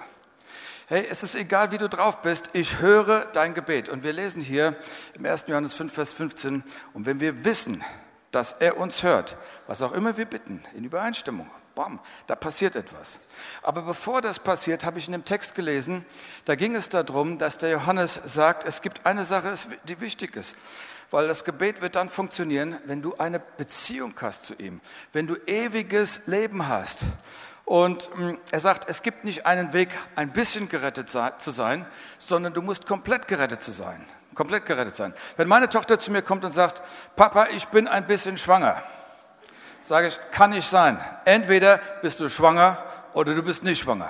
Hey, 0.91 1.05
es 1.07 1.21
ist 1.21 1.35
egal, 1.35 1.71
wie 1.71 1.77
du 1.77 1.87
drauf 1.87 2.23
bist, 2.23 2.49
ich 2.53 2.79
höre 2.79 3.25
dein 3.25 3.53
Gebet. 3.53 3.89
Und 3.89 4.03
wir 4.03 4.11
lesen 4.11 4.41
hier 4.41 4.75
im 5.13 5.23
1. 5.23 5.45
Johannes 5.45 5.75
5, 5.75 5.93
Vers 5.93 6.13
15, 6.13 6.63
und 6.95 7.05
wenn 7.05 7.19
wir 7.19 7.45
wissen, 7.45 7.83
dass 8.31 8.53
er 8.53 8.75
uns 8.75 9.03
hört, 9.03 9.37
was 9.67 9.83
auch 9.83 9.91
immer 9.91 10.17
wir 10.17 10.25
bitten, 10.25 10.63
in 10.73 10.83
Übereinstimmung, 10.83 11.47
bam, 11.75 11.99
da 12.25 12.33
passiert 12.35 12.75
etwas. 12.75 13.19
Aber 13.61 13.83
bevor 13.83 14.21
das 14.21 14.39
passiert, 14.39 14.83
habe 14.83 14.97
ich 14.97 15.05
in 15.05 15.11
dem 15.11 15.25
Text 15.25 15.53
gelesen, 15.53 16.03
da 16.45 16.55
ging 16.55 16.73
es 16.73 16.89
darum, 16.89 17.37
dass 17.37 17.59
der 17.59 17.69
Johannes 17.69 18.19
sagt, 18.25 18.65
es 18.65 18.81
gibt 18.81 19.05
eine 19.05 19.25
Sache, 19.25 19.53
die 19.83 20.01
wichtig 20.01 20.35
ist. 20.35 20.55
Weil 21.11 21.27
das 21.27 21.43
Gebet 21.43 21.81
wird 21.81 21.95
dann 21.95 22.09
funktionieren, 22.09 22.77
wenn 22.85 23.03
du 23.03 23.15
eine 23.15 23.39
Beziehung 23.39 24.15
hast 24.21 24.43
zu 24.43 24.55
ihm, 24.55 24.81
wenn 25.13 25.27
du 25.27 25.35
ewiges 25.45 26.25
Leben 26.25 26.67
hast. 26.67 27.01
Und 27.69 28.09
mm, 28.17 28.39
er 28.49 28.59
sagt, 28.59 28.89
es 28.89 29.03
gibt 29.03 29.25
nicht 29.25 29.45
einen 29.45 29.73
Weg, 29.73 29.89
ein 30.15 30.31
bisschen 30.31 30.69
gerettet 30.69 31.07
zu 31.07 31.51
sein, 31.51 31.85
sondern 32.17 32.51
du 32.51 32.63
musst 32.63 32.87
komplett 32.87 33.27
gerettet 33.27 33.61
zu 33.61 33.71
sein. 33.71 34.03
Komplett 34.33 34.65
gerettet 34.65 34.95
sein. 34.95 35.13
Wenn 35.37 35.47
meine 35.47 35.69
Tochter 35.69 35.99
zu 35.99 36.11
mir 36.11 36.23
kommt 36.23 36.43
und 36.43 36.51
sagt, 36.51 36.81
Papa, 37.15 37.45
ich 37.55 37.67
bin 37.67 37.87
ein 37.87 38.07
bisschen 38.07 38.39
schwanger, 38.39 38.81
sage 39.81 40.07
ich, 40.07 40.19
kann 40.31 40.49
nicht 40.49 40.67
sein. 40.67 40.99
Entweder 41.25 41.77
bist 42.01 42.19
du 42.19 42.27
schwanger 42.27 42.83
oder 43.13 43.35
du 43.35 43.43
bist 43.43 43.63
nicht 43.63 43.83
schwanger. 43.83 44.09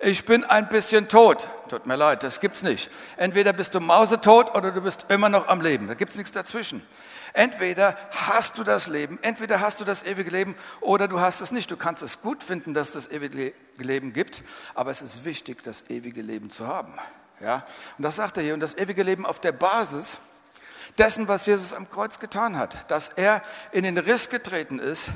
Ich 0.00 0.24
bin 0.24 0.42
ein 0.42 0.68
bisschen 0.68 1.06
tot. 1.06 1.46
Tut 1.68 1.86
mir 1.86 1.94
leid, 1.94 2.24
das 2.24 2.40
gibt's 2.40 2.64
nicht. 2.64 2.90
Entweder 3.16 3.52
bist 3.52 3.76
du 3.76 3.80
mausetot 3.80 4.56
oder 4.56 4.72
du 4.72 4.80
bist 4.80 5.06
immer 5.08 5.28
noch 5.28 5.46
am 5.46 5.60
Leben. 5.60 5.86
Da 5.86 5.94
gibt's 5.94 6.16
nichts 6.16 6.32
dazwischen. 6.32 6.84
Entweder 7.36 7.98
hast 8.12 8.56
du 8.56 8.64
das 8.64 8.86
Leben, 8.86 9.18
entweder 9.20 9.60
hast 9.60 9.78
du 9.80 9.84
das 9.84 10.02
ewige 10.04 10.30
Leben 10.30 10.54
oder 10.80 11.06
du 11.06 11.20
hast 11.20 11.42
es 11.42 11.52
nicht. 11.52 11.70
Du 11.70 11.76
kannst 11.76 12.02
es 12.02 12.22
gut 12.22 12.42
finden, 12.42 12.72
dass 12.72 12.94
es 12.94 13.04
das 13.04 13.12
ewige 13.12 13.52
Leben 13.76 14.14
gibt, 14.14 14.42
aber 14.74 14.90
es 14.90 15.02
ist 15.02 15.26
wichtig, 15.26 15.62
das 15.62 15.90
ewige 15.90 16.22
Leben 16.22 16.48
zu 16.48 16.66
haben. 16.66 16.94
Ja? 17.40 17.66
Und 17.98 18.04
das 18.04 18.16
sagt 18.16 18.38
er 18.38 18.42
hier. 18.42 18.54
Und 18.54 18.60
das 18.60 18.78
ewige 18.78 19.02
Leben 19.02 19.26
auf 19.26 19.38
der 19.38 19.52
Basis 19.52 20.18
dessen, 20.98 21.28
was 21.28 21.46
Jesus 21.46 21.72
am 21.72 21.88
Kreuz 21.88 22.18
getan 22.18 22.56
hat, 22.56 22.90
dass 22.90 23.08
er 23.08 23.42
in 23.72 23.84
den 23.84 23.98
Riss 23.98 24.30
getreten 24.30 24.78
ist, 24.78 25.10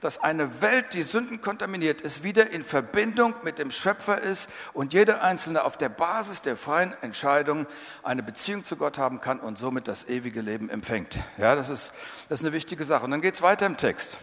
dass 0.00 0.18
eine 0.18 0.62
Welt, 0.62 0.94
die 0.94 1.02
Sünden 1.02 1.40
kontaminiert 1.40 2.00
ist, 2.00 2.22
wieder 2.22 2.50
in 2.50 2.62
Verbindung 2.62 3.34
mit 3.42 3.58
dem 3.58 3.70
Schöpfer 3.70 4.20
ist 4.20 4.48
und 4.72 4.92
jeder 4.92 5.22
Einzelne 5.22 5.64
auf 5.64 5.76
der 5.76 5.88
Basis 5.88 6.42
der 6.42 6.56
freien 6.56 6.94
Entscheidung 7.02 7.66
eine 8.02 8.22
Beziehung 8.22 8.64
zu 8.64 8.76
Gott 8.76 8.98
haben 8.98 9.20
kann 9.20 9.40
und 9.40 9.58
somit 9.58 9.88
das 9.88 10.08
ewige 10.08 10.40
Leben 10.40 10.70
empfängt. 10.70 11.20
Ja, 11.38 11.54
das 11.54 11.70
ist, 11.70 11.92
das 12.28 12.40
ist 12.40 12.46
eine 12.46 12.52
wichtige 12.52 12.84
Sache. 12.84 13.04
Und 13.04 13.10
dann 13.10 13.20
geht 13.20 13.34
es 13.34 13.42
weiter 13.42 13.66
im 13.66 13.76
Text. 13.76 14.18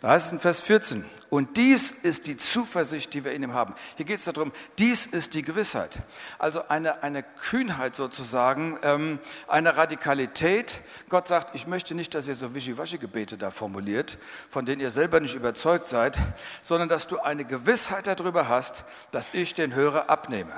Da 0.00 0.10
heißt 0.10 0.26
es 0.26 0.32
in 0.32 0.38
Vers 0.38 0.60
14, 0.60 1.04
und 1.28 1.56
dies 1.56 1.90
ist 1.90 2.26
die 2.26 2.36
Zuversicht, 2.36 3.12
die 3.14 3.24
wir 3.24 3.32
in 3.32 3.42
ihm 3.42 3.52
haben. 3.52 3.74
Hier 3.96 4.06
geht 4.06 4.18
es 4.18 4.24
darum, 4.24 4.52
dies 4.78 5.06
ist 5.06 5.34
die 5.34 5.42
Gewissheit. 5.42 5.90
Also 6.38 6.68
eine, 6.68 7.02
eine 7.02 7.24
Kühnheit 7.24 7.96
sozusagen, 7.96 8.78
ähm, 8.84 9.18
eine 9.48 9.76
Radikalität. 9.76 10.80
Gott 11.08 11.26
sagt, 11.26 11.56
ich 11.56 11.66
möchte 11.66 11.96
nicht, 11.96 12.14
dass 12.14 12.28
ihr 12.28 12.36
so 12.36 12.54
Wischiwaschi-Gebete 12.54 13.36
da 13.36 13.50
formuliert, 13.50 14.18
von 14.48 14.66
denen 14.66 14.80
ihr 14.80 14.90
selber 14.90 15.18
nicht 15.18 15.34
überzeugt 15.34 15.88
seid, 15.88 16.16
sondern 16.62 16.88
dass 16.88 17.08
du 17.08 17.18
eine 17.18 17.44
Gewissheit 17.44 18.06
darüber 18.06 18.48
hast, 18.48 18.84
dass 19.10 19.34
ich 19.34 19.54
den 19.54 19.74
Hörer 19.74 20.08
abnehme. 20.08 20.54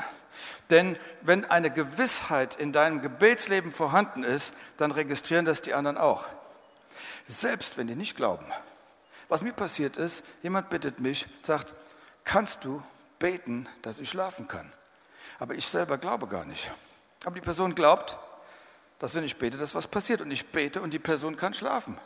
Denn 0.69 0.97
wenn 1.23 1.47
eine 1.47 1.71
Gewissheit 1.71 2.57
in 2.57 2.73
deinem 2.73 3.01
Gebetsleben 3.01 3.73
vorhanden 3.73 4.23
ist, 4.23 4.53
dann 4.77 4.93
registrieren 4.93 5.47
das 5.47 5.63
die 5.63 5.73
anderen 5.73 5.97
auch. 5.97 6.27
Selbst 7.27 7.79
wenn 7.79 7.87
die 7.87 7.97
nicht 7.97 8.17
glauben. 8.17 8.45
Was 9.31 9.43
mir 9.43 9.53
passiert 9.53 9.97
ist, 9.97 10.25
jemand 10.43 10.71
bittet 10.71 10.99
mich, 10.99 11.25
sagt, 11.43 11.73
kannst 12.25 12.65
du 12.65 12.83
beten, 13.21 13.67
dass 13.81 14.01
ich 14.01 14.09
schlafen 14.09 14.49
kann? 14.49 14.71
Aber 15.39 15.55
ich 15.55 15.67
selber 15.67 15.99
glaube 15.99 16.27
gar 16.27 16.45
nicht. 16.45 16.71
Aber 17.25 17.37
die 17.37 17.41
Person 17.41 17.75
glaubt, 17.75 18.19
dass 18.99 19.15
wenn 19.15 19.23
ich 19.25 19.39
bete, 19.39 19.57
dass 19.57 19.75
was 19.75 19.87
passiert. 19.87 20.21
Und 20.21 20.33
ich 20.33 20.47
bete 20.47 20.83
und 20.83 20.93
die 20.93 20.99
Person 20.99 21.37
kann 21.37 21.55
schlafen. 21.55 21.97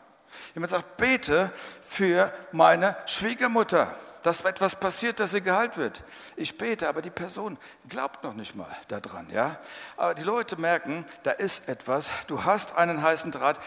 Jemand 0.55 0.71
sagt, 0.71 0.99
bete 0.99 1.51
für 1.83 2.33
meine 2.53 2.97
Schwiegermutter, 3.07 3.95
dass 4.23 4.41
etwas 4.43 4.77
passiert, 4.77 5.21
dass 5.21 5.33
sie 5.33 5.41
geheilt 5.41 5.77
wird. 5.77 6.03
Ich 6.37 6.57
bete, 6.59 6.89
aber 6.89 7.03
die 7.03 7.11
Person 7.11 7.59
glaubt 7.89 8.23
noch 8.25 8.35
nicht 8.35 8.55
mal 8.55 8.69
daran. 8.89 9.29
Ja? 9.31 9.59
Aber 9.97 10.15
die 10.15 10.23
Leute 10.23 10.57
merken, 10.57 11.05
da 11.23 11.31
ist 11.31 11.69
etwas, 11.69 12.11
du 12.27 12.45
hast 12.45 12.75
einen 12.77 13.03
heißen 13.03 13.33
Draht 13.33 13.61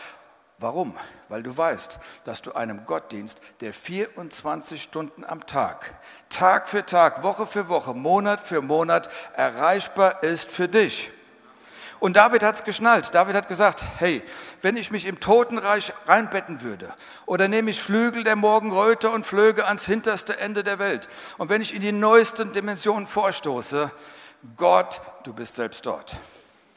Warum? 0.59 0.97
Weil 1.29 1.43
du 1.43 1.55
weißt, 1.55 1.99
dass 2.23 2.41
du 2.41 2.53
einem 2.53 2.87
Gott 2.87 3.11
dienst, 3.11 3.39
der 3.61 3.73
24 3.73 4.81
Stunden 4.81 5.23
am 5.23 5.45
Tag, 5.45 5.93
Tag 6.29 6.67
für 6.67 6.83
Tag, 6.83 7.21
Woche 7.21 7.45
für 7.45 7.69
Woche, 7.69 7.93
Monat 7.93 8.41
für 8.41 8.61
Monat 8.63 9.07
erreichbar 9.35 10.23
ist 10.23 10.49
für 10.49 10.67
dich. 10.67 11.11
Und 11.99 12.17
David 12.17 12.41
hat 12.41 12.55
es 12.55 12.63
geschnallt. 12.63 13.13
David 13.13 13.35
hat 13.35 13.47
gesagt, 13.47 13.83
hey, 13.97 14.23
wenn 14.61 14.77
ich 14.77 14.89
mich 14.89 15.05
im 15.05 15.19
Totenreich 15.19 15.93
reinbetten 16.07 16.61
würde 16.61 16.91
oder 17.27 17.47
nehme 17.47 17.69
ich 17.69 17.81
Flügel 17.81 18.23
der 18.23 18.35
Morgenröte 18.35 19.11
und 19.11 19.27
flöge 19.27 19.65
ans 19.65 19.85
hinterste 19.85 20.39
Ende 20.39 20.63
der 20.63 20.79
Welt 20.79 21.07
und 21.37 21.49
wenn 21.49 21.61
ich 21.61 21.75
in 21.75 21.81
die 21.81 21.91
neuesten 21.91 22.51
Dimensionen 22.51 23.05
vorstoße, 23.05 23.91
Gott, 24.55 25.01
du 25.23 25.33
bist 25.33 25.55
selbst 25.55 25.85
dort. 25.85 26.15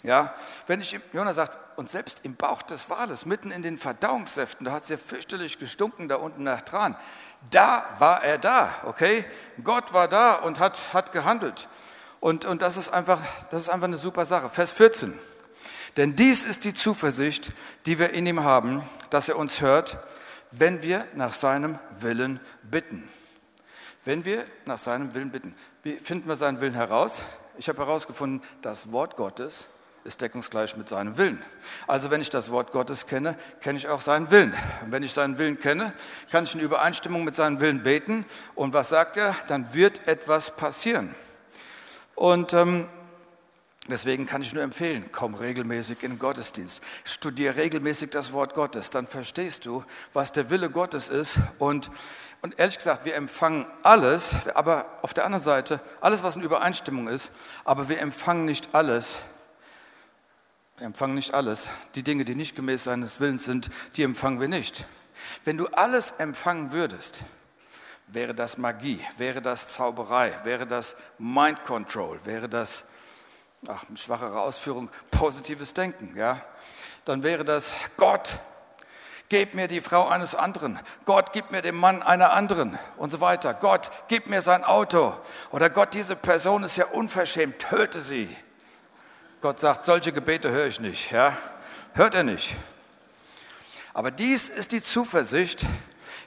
Ja, 0.03 0.35
wenn 0.67 0.81
ich, 0.81 0.99
Jonas 1.13 1.37
sagt, 1.37 1.59
und 1.77 1.89
selbst 1.89 2.25
im 2.25 2.35
Bauch 2.35 2.63
des 2.63 2.89
Wales, 2.89 3.27
mitten 3.27 3.51
in 3.51 3.63
den 3.63 3.77
Verdauungssäften, 3.77 4.65
da 4.65 4.73
hat 4.73 4.83
es 4.83 4.89
ja 4.89 4.97
fürchterlich 4.97 5.59
gestunken 5.59 6.09
da 6.09 6.17
unten 6.17 6.43
nach 6.43 6.63
Tran. 6.63 6.97
Da 7.51 7.85
war 7.99 8.23
er 8.23 8.39
da, 8.39 8.73
okay? 8.85 9.25
Gott 9.63 9.93
war 9.93 10.09
da 10.09 10.35
und 10.37 10.59
hat, 10.59 10.95
hat 10.95 11.13
gehandelt. 11.13 11.69
Und, 12.21 12.45
und 12.45 12.63
das, 12.63 12.77
ist 12.77 12.91
einfach, 12.91 13.21
das 13.51 13.63
ist 13.63 13.69
einfach 13.69 13.87
eine 13.87 13.97
super 13.97 14.25
Sache. 14.25 14.49
Vers 14.49 14.73
14. 14.73 15.19
Denn 15.97 16.17
dies 16.17 16.45
ist 16.45 16.65
die 16.65 16.75
Zuversicht, 16.75 17.53
die 17.87 17.99
wir 17.99 18.11
in 18.11 18.27
ihm 18.27 18.45
haben, 18.45 18.83
dass 19.11 19.29
er 19.29 19.37
uns 19.37 19.61
hört, 19.61 19.99
wenn 20.51 20.83
wir 20.83 21.07
nach 21.15 21.33
seinem 21.33 21.79
Willen 21.99 22.41
bitten. 22.63 23.09
Wenn 24.05 24.25
wir 24.25 24.45
nach 24.67 24.79
seinem 24.79 25.15
Willen 25.15 25.31
bitten. 25.31 25.55
Wie 25.83 25.97
finden 25.97 26.29
wir 26.29 26.37
seinen 26.37 26.61
Willen 26.61 26.75
heraus? 26.75 27.23
Ich 27.59 27.69
habe 27.69 27.79
herausgefunden, 27.79 28.43
das 28.63 28.93
Wort 28.93 29.17
Gottes 29.17 29.67
ist 30.05 30.21
deckungsgleich 30.21 30.77
mit 30.77 30.89
seinem 30.89 31.17
Willen. 31.19 31.43
Also 31.87 32.11
wenn 32.11 32.21
ich 32.21 32.31
das 32.31 32.51
Wort 32.51 32.73
Gottes 32.73 33.07
kenne, 33.07 33.37
kenne 33.61 33.79
ich 33.79 33.89
auch 33.89 34.01
seinen 34.01 34.31
Willen. 34.31 34.55
Und 34.83 34.93
wenn 34.93 35.03
ich 35.03 35.13
seinen 35.13 35.39
Willen 35.39 35.59
kenne, 35.59 35.93
kann 36.31 36.45
ich 36.45 36.55
in 36.55 36.61
Übereinstimmung 36.61 37.25
mit 37.25 37.35
seinem 37.35 37.61
Willen 37.61 37.83
beten. 37.83 38.25
Und 38.55 38.73
was 38.73 38.89
sagt 38.89 39.17
er? 39.17 39.35
Dann 39.49 39.75
wird 39.75 40.09
etwas 40.09 40.57
passieren. 40.57 41.15
Und 42.15 42.55
ähm, 42.55 42.89
deswegen 43.89 44.27
kann 44.27 44.43
ich 44.43 44.55
nur 44.55 44.63
empfehlen, 44.63 45.05
komm 45.13 45.35
regelmäßig 45.35 46.03
in 46.03 46.13
den 46.13 46.19
Gottesdienst. 46.19 46.83
Studiere 47.05 47.57
regelmäßig 47.57 48.11
das 48.11 48.33
Wort 48.33 48.55
Gottes. 48.55 48.91
Dann 48.91 49.07
verstehst 49.07 49.67
du, 49.67 49.85
was 50.13 50.33
der 50.33 50.49
Wille 50.51 50.71
Gottes 50.71 51.09
ist. 51.09 51.39
Und 51.59 51.91
und 52.43 52.59
ehrlich 52.59 52.79
gesagt, 52.79 53.05
wir 53.05 53.17
empfangen 53.17 53.67
alles, 53.83 54.35
aber 54.55 54.87
auf 55.03 55.13
der 55.13 55.27
anderen 55.27 55.43
Seite, 55.43 55.79
alles, 56.01 56.23
was 56.23 56.37
in 56.37 56.43
Übereinstimmung 56.43 57.07
ist, 57.07 57.31
aber 57.65 57.91
wir 57.91 58.01
empfangen 58.01 58.47
nicht 58.47 58.75
alles, 58.75 59.19
wir 60.81 60.87
empfangen 60.87 61.15
nicht 61.15 61.35
alles. 61.35 61.69
Die 61.95 62.03
Dinge, 62.03 62.25
die 62.25 62.35
nicht 62.35 62.57
gemäß 62.57 62.85
seines 62.85 63.21
Willens 63.21 63.45
sind, 63.45 63.69
die 63.97 64.03
empfangen 64.03 64.41
wir 64.41 64.49
nicht. 64.49 64.87
Wenn 65.45 65.59
du 65.59 65.67
alles 65.67 66.13
empfangen 66.13 66.73
würdest, 66.73 67.23
wäre 68.07 68.35
das 68.35 68.57
Magie, 68.57 68.99
wäre 69.19 69.43
das 69.43 69.75
Zauberei, 69.75 70.33
wäre 70.45 70.67
das 70.67 70.97
Mind 71.19 71.65
Control, 71.65 72.19
wäre 72.25 72.49
das, 72.49 72.85
ach, 73.69 73.85
schwachere 73.95 74.41
Ausführung, 74.41 74.91
positives 75.11 75.75
Denken, 75.75 76.17
ja? 76.17 76.41
Dann 77.05 77.23
wäre 77.23 77.45
das 77.45 77.75
Gott, 77.99 78.39
gib 79.29 79.55
mir 79.55 79.69
die 79.69 79.81
Frau 79.81 80.09
eines 80.09 80.35
anderen. 80.35 80.79
Gott, 81.05 81.35
gib 81.35 81.51
mir 81.51 81.61
den 81.61 81.77
Mann 81.77 82.03
einer 82.03 82.33
anderen 82.33 82.79
und 82.97 83.11
so 83.11 83.21
weiter. 83.21 83.53
Gott, 83.53 83.91
gib 84.09 84.29
mir 84.29 84.41
sein 84.41 84.65
Auto. 84.65 85.15
Oder 85.51 85.69
Gott, 85.69 85.93
diese 85.93 86.17
Person 86.17 86.63
ist 86.63 86.77
ja 86.77 86.87
unverschämt, 86.87 87.59
töte 87.59 88.01
sie. 88.01 88.35
Gott 89.41 89.59
sagt, 89.59 89.87
solche 89.87 90.13
Gebete 90.13 90.51
höre 90.51 90.67
ich 90.67 90.81
nicht. 90.81 91.13
Ja? 91.13 91.35
Hört 91.95 92.15
er 92.15 92.25
nicht. 92.25 92.55
Aber 93.95 94.11
dies 94.11 94.51
ist 94.51 94.73
die 94.73 94.83
Zuversicht, 94.83 95.65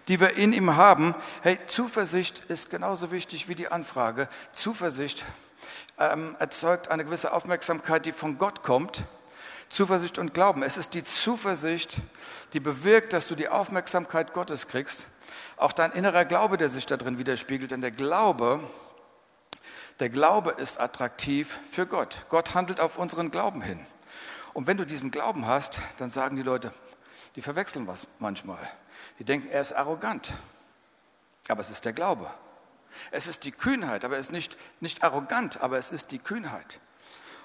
die 0.07 0.19
wir 0.19 0.35
in 0.35 0.51
ihm 0.51 0.75
haben. 0.77 1.13
Hey, 1.43 1.59
Zuversicht 1.67 2.39
ist 2.47 2.71
genauso 2.71 3.11
wichtig 3.11 3.47
wie 3.47 3.53
die 3.53 3.71
Anfrage. 3.71 4.27
Zuversicht 4.51 5.23
ähm, 5.99 6.35
erzeugt 6.39 6.87
eine 6.87 7.05
gewisse 7.05 7.33
Aufmerksamkeit, 7.33 8.07
die 8.07 8.11
von 8.11 8.39
Gott 8.39 8.63
kommt. 8.63 9.03
Zuversicht 9.69 10.17
und 10.17 10.33
Glauben. 10.33 10.63
Es 10.63 10.77
ist 10.77 10.95
die 10.95 11.03
Zuversicht, 11.03 11.97
die 12.53 12.59
bewirkt, 12.59 13.13
dass 13.13 13.27
du 13.27 13.35
die 13.35 13.47
Aufmerksamkeit 13.47 14.33
Gottes 14.33 14.67
kriegst. 14.67 15.05
Auch 15.57 15.71
dein 15.71 15.91
innerer 15.91 16.25
Glaube, 16.25 16.57
der 16.57 16.69
sich 16.69 16.87
da 16.87 16.97
drin 16.97 17.19
widerspiegelt. 17.19 17.69
Denn 17.69 17.81
der 17.81 17.91
Glaube 17.91 18.59
der 19.99 20.09
Glaube 20.09 20.51
ist 20.51 20.79
attraktiv 20.79 21.59
für 21.69 21.85
Gott. 21.85 22.21
Gott 22.29 22.55
handelt 22.55 22.79
auf 22.79 22.97
unseren 22.97 23.31
Glauben 23.31 23.61
hin. 23.61 23.79
Und 24.53 24.67
wenn 24.67 24.77
du 24.77 24.85
diesen 24.85 25.11
Glauben 25.11 25.47
hast, 25.47 25.79
dann 25.97 26.09
sagen 26.09 26.35
die 26.35 26.43
Leute, 26.43 26.71
die 27.35 27.41
verwechseln 27.41 27.87
was 27.87 28.07
manchmal. 28.19 28.59
Die 29.19 29.23
denken, 29.23 29.47
er 29.47 29.61
ist 29.61 29.73
arrogant. 29.73 30.33
Aber 31.47 31.61
es 31.61 31.69
ist 31.69 31.85
der 31.85 31.93
Glaube. 31.93 32.29
Es 33.11 33.27
ist 33.27 33.43
die 33.43 33.51
Kühnheit, 33.51 34.05
aber 34.05 34.17
es 34.17 34.27
ist 34.27 34.31
nicht, 34.31 34.57
nicht 34.79 35.03
arrogant, 35.03 35.61
aber 35.61 35.77
es 35.77 35.89
ist 35.89 36.11
die 36.11 36.19
Kühnheit. 36.19 36.79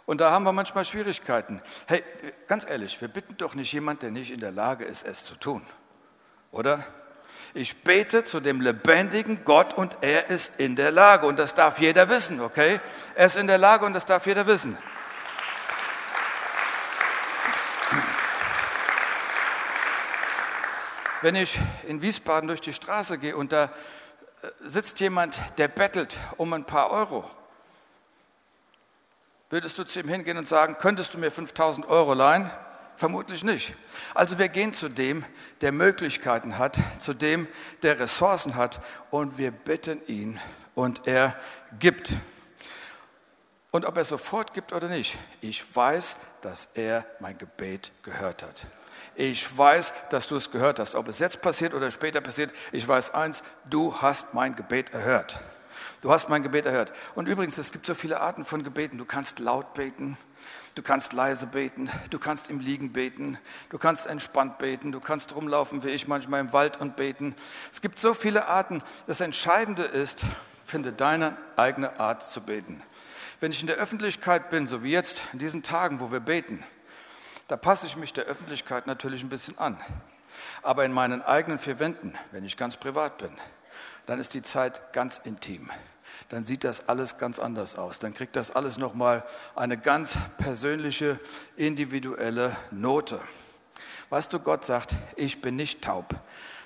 Und 0.06 0.20
da 0.20 0.30
haben 0.30 0.44
wir 0.44 0.52
manchmal 0.52 0.84
Schwierigkeiten. 0.84 1.60
Hey, 1.86 2.02
ganz 2.46 2.64
ehrlich, 2.68 3.00
wir 3.00 3.08
bitten 3.08 3.36
doch 3.36 3.54
nicht 3.54 3.72
jemand, 3.72 4.02
der 4.02 4.10
nicht 4.10 4.30
in 4.30 4.40
der 4.40 4.52
Lage 4.52 4.84
ist, 4.84 5.06
es 5.06 5.24
zu 5.24 5.34
tun. 5.34 5.62
Oder? 6.50 6.84
Ich 7.58 7.82
bete 7.82 8.22
zu 8.22 8.38
dem 8.38 8.60
lebendigen 8.60 9.42
Gott 9.42 9.74
und 9.74 9.96
er 10.00 10.30
ist 10.30 10.60
in 10.60 10.76
der 10.76 10.92
Lage. 10.92 11.26
Und 11.26 11.40
das 11.40 11.54
darf 11.54 11.80
jeder 11.80 12.08
wissen, 12.08 12.40
okay? 12.40 12.80
Er 13.16 13.26
ist 13.26 13.36
in 13.36 13.48
der 13.48 13.58
Lage 13.58 13.84
und 13.84 13.94
das 13.94 14.06
darf 14.06 14.26
jeder 14.26 14.46
wissen. 14.46 14.78
Wenn 21.20 21.34
ich 21.34 21.58
in 21.88 22.00
Wiesbaden 22.00 22.46
durch 22.46 22.60
die 22.60 22.72
Straße 22.72 23.18
gehe 23.18 23.36
und 23.36 23.50
da 23.50 23.70
sitzt 24.60 25.00
jemand, 25.00 25.36
der 25.56 25.66
bettelt 25.66 26.16
um 26.36 26.52
ein 26.52 26.64
paar 26.64 26.92
Euro. 26.92 27.28
Würdest 29.50 29.76
du 29.78 29.82
zu 29.82 29.98
ihm 29.98 30.08
hingehen 30.08 30.38
und 30.38 30.46
sagen, 30.46 30.76
könntest 30.78 31.12
du 31.12 31.18
mir 31.18 31.32
5000 31.32 31.88
Euro 31.88 32.14
leihen? 32.14 32.48
Vermutlich 32.98 33.44
nicht. 33.44 33.76
Also 34.12 34.40
wir 34.40 34.48
gehen 34.48 34.72
zu 34.72 34.88
dem, 34.88 35.24
der 35.60 35.70
Möglichkeiten 35.70 36.58
hat, 36.58 36.76
zu 36.98 37.14
dem, 37.14 37.46
der 37.84 38.00
Ressourcen 38.00 38.56
hat 38.56 38.80
und 39.10 39.38
wir 39.38 39.52
bitten 39.52 40.04
ihn 40.08 40.40
und 40.74 41.06
er 41.06 41.36
gibt. 41.78 42.16
Und 43.70 43.86
ob 43.86 43.96
er 43.96 44.02
sofort 44.02 44.52
gibt 44.52 44.72
oder 44.72 44.88
nicht, 44.88 45.16
ich 45.40 45.64
weiß, 45.76 46.16
dass 46.40 46.70
er 46.74 47.06
mein 47.20 47.38
Gebet 47.38 47.92
gehört 48.02 48.42
hat. 48.42 48.66
Ich 49.14 49.56
weiß, 49.56 49.92
dass 50.10 50.26
du 50.26 50.34
es 50.34 50.50
gehört 50.50 50.80
hast. 50.80 50.96
Ob 50.96 51.06
es 51.06 51.20
jetzt 51.20 51.40
passiert 51.40 51.74
oder 51.74 51.92
später 51.92 52.20
passiert, 52.20 52.50
ich 52.72 52.88
weiß 52.88 53.14
eins, 53.14 53.44
du 53.70 53.94
hast 54.02 54.34
mein 54.34 54.56
Gebet 54.56 54.92
erhört. 54.92 55.40
Du 56.00 56.10
hast 56.10 56.28
mein 56.28 56.42
Gebet 56.42 56.66
erhört. 56.66 56.92
Und 57.14 57.28
übrigens, 57.28 57.58
es 57.58 57.70
gibt 57.70 57.86
so 57.86 57.94
viele 57.94 58.20
Arten 58.20 58.44
von 58.44 58.64
Gebeten. 58.64 58.98
Du 58.98 59.04
kannst 59.04 59.38
laut 59.38 59.74
beten, 59.74 60.16
Du 60.78 60.84
kannst 60.84 61.12
leise 61.12 61.48
beten, 61.48 61.90
du 62.10 62.20
kannst 62.20 62.50
im 62.50 62.60
Liegen 62.60 62.92
beten, 62.92 63.36
du 63.70 63.78
kannst 63.78 64.06
entspannt 64.06 64.58
beten, 64.58 64.92
du 64.92 65.00
kannst 65.00 65.34
rumlaufen 65.34 65.82
wie 65.82 65.88
ich 65.88 66.06
manchmal 66.06 66.40
im 66.40 66.52
Wald 66.52 66.80
und 66.80 66.94
beten. 66.94 67.34
Es 67.72 67.80
gibt 67.80 67.98
so 67.98 68.14
viele 68.14 68.46
Arten. 68.46 68.80
Das 69.08 69.20
Entscheidende 69.20 69.82
ist, 69.82 70.20
finde 70.64 70.92
deine 70.92 71.36
eigene 71.56 71.98
Art 71.98 72.22
zu 72.22 72.42
beten. 72.42 72.80
Wenn 73.40 73.50
ich 73.50 73.60
in 73.60 73.66
der 73.66 73.74
Öffentlichkeit 73.74 74.50
bin, 74.50 74.68
so 74.68 74.84
wie 74.84 74.92
jetzt 74.92 75.20
in 75.32 75.40
diesen 75.40 75.64
Tagen, 75.64 75.98
wo 75.98 76.12
wir 76.12 76.20
beten, 76.20 76.62
da 77.48 77.56
passe 77.56 77.84
ich 77.86 77.96
mich 77.96 78.12
der 78.12 78.26
Öffentlichkeit 78.26 78.86
natürlich 78.86 79.24
ein 79.24 79.30
bisschen 79.30 79.58
an. 79.58 79.80
Aber 80.62 80.84
in 80.84 80.92
meinen 80.92 81.22
eigenen 81.22 81.58
vier 81.58 81.80
Wänden, 81.80 82.16
wenn 82.30 82.44
ich 82.44 82.56
ganz 82.56 82.76
privat 82.76 83.18
bin, 83.18 83.36
dann 84.06 84.20
ist 84.20 84.32
die 84.32 84.42
Zeit 84.42 84.92
ganz 84.92 85.18
intim 85.18 85.72
dann 86.28 86.44
sieht 86.44 86.64
das 86.64 86.88
alles 86.88 87.18
ganz 87.18 87.38
anders 87.38 87.76
aus. 87.76 87.98
Dann 87.98 88.12
kriegt 88.12 88.36
das 88.36 88.50
alles 88.50 88.76
nochmal 88.78 89.24
eine 89.56 89.78
ganz 89.78 90.16
persönliche, 90.36 91.18
individuelle 91.56 92.54
Note. 92.70 93.18
Weißt 94.10 94.32
du, 94.32 94.38
Gott 94.38 94.64
sagt, 94.64 94.94
ich 95.16 95.40
bin 95.40 95.56
nicht 95.56 95.82
taub, 95.82 96.14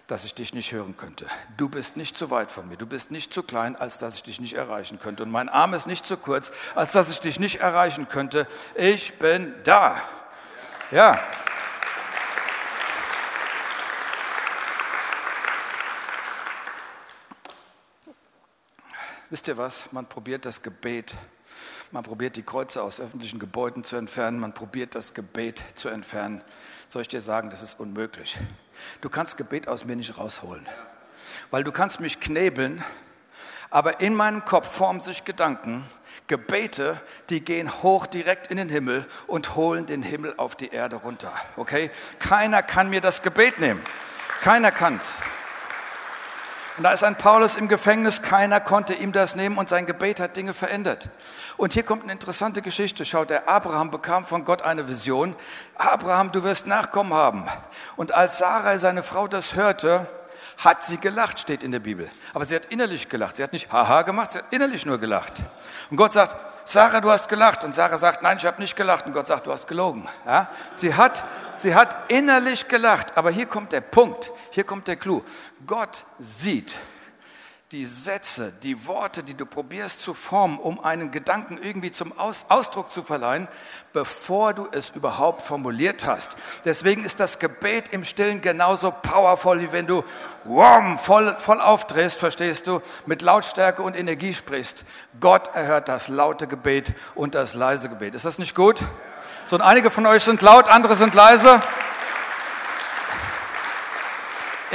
dass 0.08 0.24
ich 0.24 0.34
dich 0.34 0.52
nicht 0.52 0.72
hören 0.72 0.96
könnte. 0.96 1.26
Du 1.56 1.68
bist 1.68 1.96
nicht 1.96 2.16
zu 2.16 2.30
weit 2.30 2.50
von 2.50 2.68
mir. 2.68 2.76
Du 2.76 2.86
bist 2.86 3.10
nicht 3.10 3.32
zu 3.32 3.42
klein, 3.42 3.76
als 3.76 3.98
dass 3.98 4.16
ich 4.16 4.22
dich 4.24 4.40
nicht 4.40 4.54
erreichen 4.54 4.98
könnte. 5.00 5.22
Und 5.22 5.30
mein 5.30 5.48
Arm 5.48 5.74
ist 5.74 5.86
nicht 5.86 6.04
zu 6.04 6.16
kurz, 6.16 6.50
als 6.74 6.92
dass 6.92 7.10
ich 7.10 7.20
dich 7.20 7.38
nicht 7.38 7.60
erreichen 7.60 8.08
könnte. 8.08 8.46
Ich 8.74 9.18
bin 9.18 9.54
da. 9.64 9.96
Ja. 10.90 11.20
Wisst 19.32 19.48
ihr 19.48 19.56
was? 19.56 19.90
Man 19.92 20.04
probiert 20.04 20.44
das 20.44 20.60
Gebet. 20.60 21.16
Man 21.90 22.02
probiert 22.02 22.36
die 22.36 22.42
Kreuze 22.42 22.82
aus 22.82 23.00
öffentlichen 23.00 23.38
Gebäuden 23.38 23.82
zu 23.82 23.96
entfernen. 23.96 24.38
Man 24.38 24.52
probiert 24.52 24.94
das 24.94 25.14
Gebet 25.14 25.64
zu 25.72 25.88
entfernen. 25.88 26.42
Soll 26.86 27.00
ich 27.00 27.08
dir 27.08 27.22
sagen, 27.22 27.48
das 27.48 27.62
ist 27.62 27.80
unmöglich. 27.80 28.36
Du 29.00 29.08
kannst 29.08 29.38
Gebet 29.38 29.68
aus 29.68 29.86
mir 29.86 29.96
nicht 29.96 30.18
rausholen. 30.18 30.68
Weil 31.50 31.64
du 31.64 31.72
kannst 31.72 31.98
mich 31.98 32.20
knebeln, 32.20 32.84
aber 33.70 34.00
in 34.00 34.14
meinem 34.14 34.44
Kopf 34.44 34.70
formen 34.70 35.00
sich 35.00 35.24
Gedanken, 35.24 35.82
Gebete, 36.26 37.00
die 37.30 37.40
gehen 37.40 37.82
hoch 37.82 38.04
direkt 38.04 38.48
in 38.48 38.58
den 38.58 38.68
Himmel 38.68 39.06
und 39.28 39.56
holen 39.56 39.86
den 39.86 40.02
Himmel 40.02 40.34
auf 40.36 40.56
die 40.56 40.68
Erde 40.68 40.96
runter. 40.96 41.32
Okay? 41.56 41.90
Keiner 42.18 42.62
kann 42.62 42.90
mir 42.90 43.00
das 43.00 43.22
Gebet 43.22 43.60
nehmen. 43.60 43.80
Keiner 44.42 44.72
kann's. 44.72 45.14
Und 46.78 46.84
da 46.84 46.92
ist 46.92 47.04
ein 47.04 47.16
Paulus 47.16 47.56
im 47.56 47.68
Gefängnis, 47.68 48.22
keiner 48.22 48.58
konnte 48.58 48.94
ihm 48.94 49.12
das 49.12 49.36
nehmen 49.36 49.58
und 49.58 49.68
sein 49.68 49.84
Gebet 49.84 50.20
hat 50.20 50.36
Dinge 50.36 50.54
verändert. 50.54 51.10
Und 51.58 51.74
hier 51.74 51.82
kommt 51.82 52.04
eine 52.04 52.12
interessante 52.12 52.62
Geschichte. 52.62 53.04
Schaut, 53.04 53.28
der 53.28 53.48
Abraham 53.48 53.90
bekam 53.90 54.24
von 54.24 54.46
Gott 54.46 54.62
eine 54.62 54.88
Vision. 54.88 55.36
Abraham, 55.76 56.32
du 56.32 56.42
wirst 56.42 56.66
Nachkommen 56.66 57.12
haben. 57.12 57.44
Und 57.96 58.12
als 58.14 58.38
Sarai, 58.38 58.78
seine 58.78 59.02
Frau, 59.02 59.28
das 59.28 59.54
hörte, 59.54 60.06
hat 60.58 60.82
sie 60.82 60.96
gelacht, 60.96 61.40
steht 61.40 61.62
in 61.62 61.72
der 61.72 61.80
Bibel. 61.80 62.08
Aber 62.32 62.46
sie 62.46 62.54
hat 62.54 62.66
innerlich 62.66 63.10
gelacht. 63.10 63.36
Sie 63.36 63.42
hat 63.42 63.52
nicht 63.52 63.70
haha 63.70 64.02
gemacht, 64.02 64.32
sie 64.32 64.38
hat 64.38 64.46
innerlich 64.50 64.86
nur 64.86 64.98
gelacht. 64.98 65.42
Und 65.90 65.98
Gott 65.98 66.12
sagt, 66.12 66.34
Sarah, 66.64 67.00
du 67.00 67.10
hast 67.10 67.28
gelacht. 67.28 67.64
Und 67.64 67.74
Sarah 67.74 67.98
sagt, 67.98 68.22
nein, 68.22 68.36
ich 68.38 68.46
habe 68.46 68.60
nicht 68.60 68.76
gelacht. 68.76 69.06
Und 69.06 69.12
Gott 69.12 69.26
sagt, 69.26 69.46
du 69.46 69.52
hast 69.52 69.66
gelogen. 69.66 70.08
Ja? 70.26 70.48
Sie, 70.74 70.94
hat, 70.94 71.24
sie 71.54 71.74
hat 71.74 72.10
innerlich 72.10 72.68
gelacht. 72.68 73.16
Aber 73.16 73.30
hier 73.30 73.46
kommt 73.46 73.72
der 73.72 73.80
Punkt, 73.80 74.30
hier 74.50 74.64
kommt 74.64 74.88
der 74.88 74.96
Clou. 74.96 75.22
Gott 75.66 76.04
sieht 76.18 76.78
die 77.72 77.86
Sätze, 77.86 78.52
die 78.62 78.86
Worte, 78.86 79.22
die 79.22 79.32
du 79.32 79.46
probierst 79.46 80.02
zu 80.02 80.12
formen, 80.12 80.58
um 80.58 80.84
einen 80.84 81.10
Gedanken 81.10 81.56
irgendwie 81.56 81.90
zum 81.90 82.18
Aus 82.18 82.44
Ausdruck 82.50 82.90
zu 82.90 83.02
verleihen, 83.02 83.48
bevor 83.94 84.52
du 84.52 84.68
es 84.72 84.90
überhaupt 84.90 85.40
formuliert 85.40 86.04
hast. 86.04 86.36
Deswegen 86.66 87.02
ist 87.02 87.18
das 87.18 87.38
Gebet 87.38 87.88
im 87.88 88.04
Stillen 88.04 88.42
genauso 88.42 88.90
powerful, 88.90 89.58
wie 89.60 89.72
wenn 89.72 89.86
du 89.86 90.04
wham, 90.44 90.98
voll, 90.98 91.34
voll 91.38 91.62
aufdrehst, 91.62 92.18
verstehst 92.18 92.66
du, 92.66 92.82
mit 93.06 93.22
Lautstärke 93.22 93.80
und 93.80 93.96
Energie 93.96 94.34
sprichst. 94.34 94.84
Gott 95.18 95.54
erhört 95.54 95.88
das 95.88 96.08
laute 96.08 96.46
Gebet 96.46 96.92
und 97.14 97.34
das 97.34 97.54
leise 97.54 97.88
Gebet. 97.88 98.14
Ist 98.14 98.26
das 98.26 98.38
nicht 98.38 98.54
gut? 98.54 98.80
So, 99.46 99.56
und 99.56 99.62
einige 99.62 99.90
von 99.90 100.04
euch 100.04 100.22
sind 100.24 100.42
laut, 100.42 100.68
andere 100.68 100.94
sind 100.94 101.14
leise. 101.14 101.62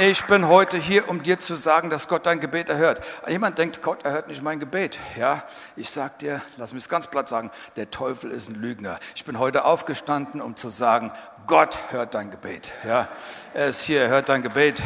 Ich 0.00 0.26
bin 0.26 0.46
heute 0.46 0.76
hier, 0.76 1.08
um 1.08 1.24
dir 1.24 1.40
zu 1.40 1.56
sagen, 1.56 1.90
dass 1.90 2.06
Gott 2.06 2.24
dein 2.24 2.38
Gebet 2.38 2.68
erhört. 2.68 3.04
Jemand 3.26 3.58
denkt, 3.58 3.82
Gott 3.82 4.04
erhört 4.04 4.28
nicht 4.28 4.42
mein 4.42 4.60
Gebet. 4.60 4.96
Ja, 5.16 5.42
ich 5.74 5.90
sag 5.90 6.20
dir, 6.20 6.40
lass 6.56 6.72
mich 6.72 6.84
es 6.84 6.88
ganz 6.88 7.08
platt 7.08 7.28
sagen, 7.28 7.50
der 7.74 7.90
Teufel 7.90 8.30
ist 8.30 8.48
ein 8.48 8.54
Lügner. 8.54 9.00
Ich 9.16 9.24
bin 9.24 9.40
heute 9.40 9.64
aufgestanden, 9.64 10.40
um 10.40 10.54
zu 10.54 10.68
sagen, 10.68 11.10
Gott 11.48 11.76
hört 11.90 12.14
dein 12.14 12.30
Gebet. 12.30 12.74
Ja, 12.84 13.08
er 13.54 13.66
ist 13.66 13.80
hier, 13.82 14.02
er 14.02 14.08
hört 14.08 14.28
dein 14.28 14.42
Gebet. 14.42 14.80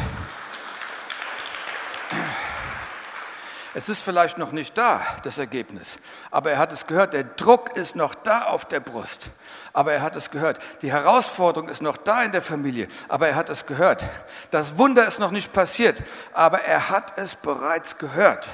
Es 3.75 3.89
ist 3.89 4.01
vielleicht 4.01 4.39
noch 4.39 4.51
nicht 4.51 4.75
da, 4.79 4.99
das 5.21 5.37
Ergebnis, 5.37 5.99
aber 6.31 6.53
er 6.53 6.57
hat 6.57 6.71
es 6.71 6.87
gehört. 6.87 7.13
Der 7.13 7.23
Druck 7.23 7.75
ist 7.75 7.95
noch 7.95 8.15
da 8.15 8.45
auf 8.45 8.65
der 8.65 8.79
Brust, 8.79 9.29
aber 9.73 9.93
er 9.93 10.01
hat 10.03 10.15
es 10.15 10.29
gehört. 10.29 10.59
Die 10.81 10.91
Herausforderung 10.91 11.67
ist 11.67 11.81
noch 11.81 11.97
da 11.97 12.23
in 12.23 12.31
der 12.31 12.43
Familie, 12.43 12.87
aber 13.09 13.27
er 13.27 13.35
hat 13.35 13.49
es 13.49 13.65
gehört. 13.65 14.03
Das 14.51 14.77
Wunder 14.77 15.05
ist 15.07 15.19
noch 15.19 15.31
nicht 15.31 15.51
passiert, 15.51 16.01
aber 16.33 16.61
er 16.61 16.89
hat 16.89 17.17
es 17.17 17.35
bereits 17.35 17.97
gehört. 17.97 18.47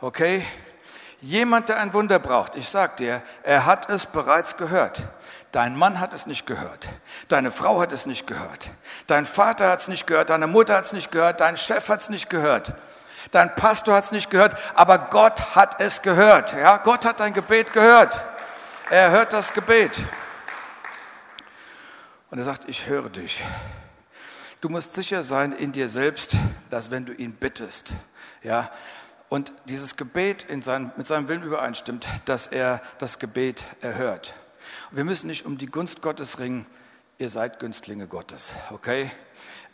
Okay? 0.00 0.46
Jemand, 1.20 1.68
der 1.68 1.78
ein 1.78 1.92
Wunder 1.92 2.18
braucht, 2.18 2.56
ich 2.56 2.68
sag 2.68 2.96
dir, 2.98 3.22
er 3.42 3.66
hat 3.66 3.90
es 3.90 4.06
bereits 4.06 4.56
gehört. 4.56 5.02
Dein 5.52 5.76
Mann 5.76 5.98
hat 5.98 6.14
es 6.14 6.26
nicht 6.26 6.46
gehört. 6.46 6.88
Deine 7.28 7.50
Frau 7.50 7.80
hat 7.80 7.92
es 7.92 8.06
nicht 8.06 8.26
gehört. 8.26 8.70
Dein 9.08 9.26
Vater 9.26 9.68
hat 9.68 9.80
es 9.80 9.88
nicht 9.88 10.06
gehört. 10.06 10.30
Deine 10.30 10.46
Mutter 10.46 10.76
hat 10.76 10.84
es 10.84 10.92
nicht 10.92 11.10
gehört. 11.10 11.40
Dein 11.40 11.56
Chef 11.56 11.88
hat 11.88 12.00
es 12.00 12.08
nicht 12.08 12.30
gehört. 12.30 12.74
Dein 13.32 13.54
Pastor 13.54 13.94
hat 13.94 14.04
es 14.04 14.12
nicht 14.12 14.30
gehört, 14.30 14.56
aber 14.74 14.98
Gott 14.98 15.54
hat 15.54 15.80
es 15.80 16.02
gehört. 16.02 16.52
Ja, 16.52 16.78
Gott 16.78 17.04
hat 17.04 17.20
dein 17.20 17.32
Gebet 17.32 17.72
gehört. 17.72 18.22
Er 18.90 19.10
hört 19.10 19.32
das 19.32 19.52
Gebet. 19.52 19.92
Und 22.30 22.38
er 22.38 22.44
sagt, 22.44 22.68
ich 22.68 22.86
höre 22.86 23.10
dich. 23.10 23.42
Du 24.60 24.68
musst 24.68 24.94
sicher 24.94 25.22
sein 25.22 25.52
in 25.52 25.72
dir 25.72 25.88
selbst, 25.88 26.36
dass 26.70 26.90
wenn 26.90 27.06
du 27.06 27.12
ihn 27.12 27.32
bittest, 27.32 27.94
ja, 28.42 28.70
und 29.28 29.52
dieses 29.66 29.96
Gebet 29.96 30.42
in 30.44 30.60
sein, 30.60 30.92
mit 30.96 31.06
seinem 31.06 31.28
Willen 31.28 31.42
übereinstimmt, 31.42 32.06
dass 32.24 32.46
er 32.46 32.82
das 32.98 33.18
Gebet 33.18 33.64
erhört. 33.80 34.34
Und 34.90 34.96
wir 34.96 35.04
müssen 35.04 35.28
nicht 35.28 35.46
um 35.46 35.56
die 35.56 35.66
Gunst 35.66 36.02
Gottes 36.02 36.38
ringen, 36.38 36.66
ihr 37.18 37.30
seid 37.30 37.58
Günstlinge 37.58 38.06
Gottes, 38.06 38.52
okay? 38.70 39.10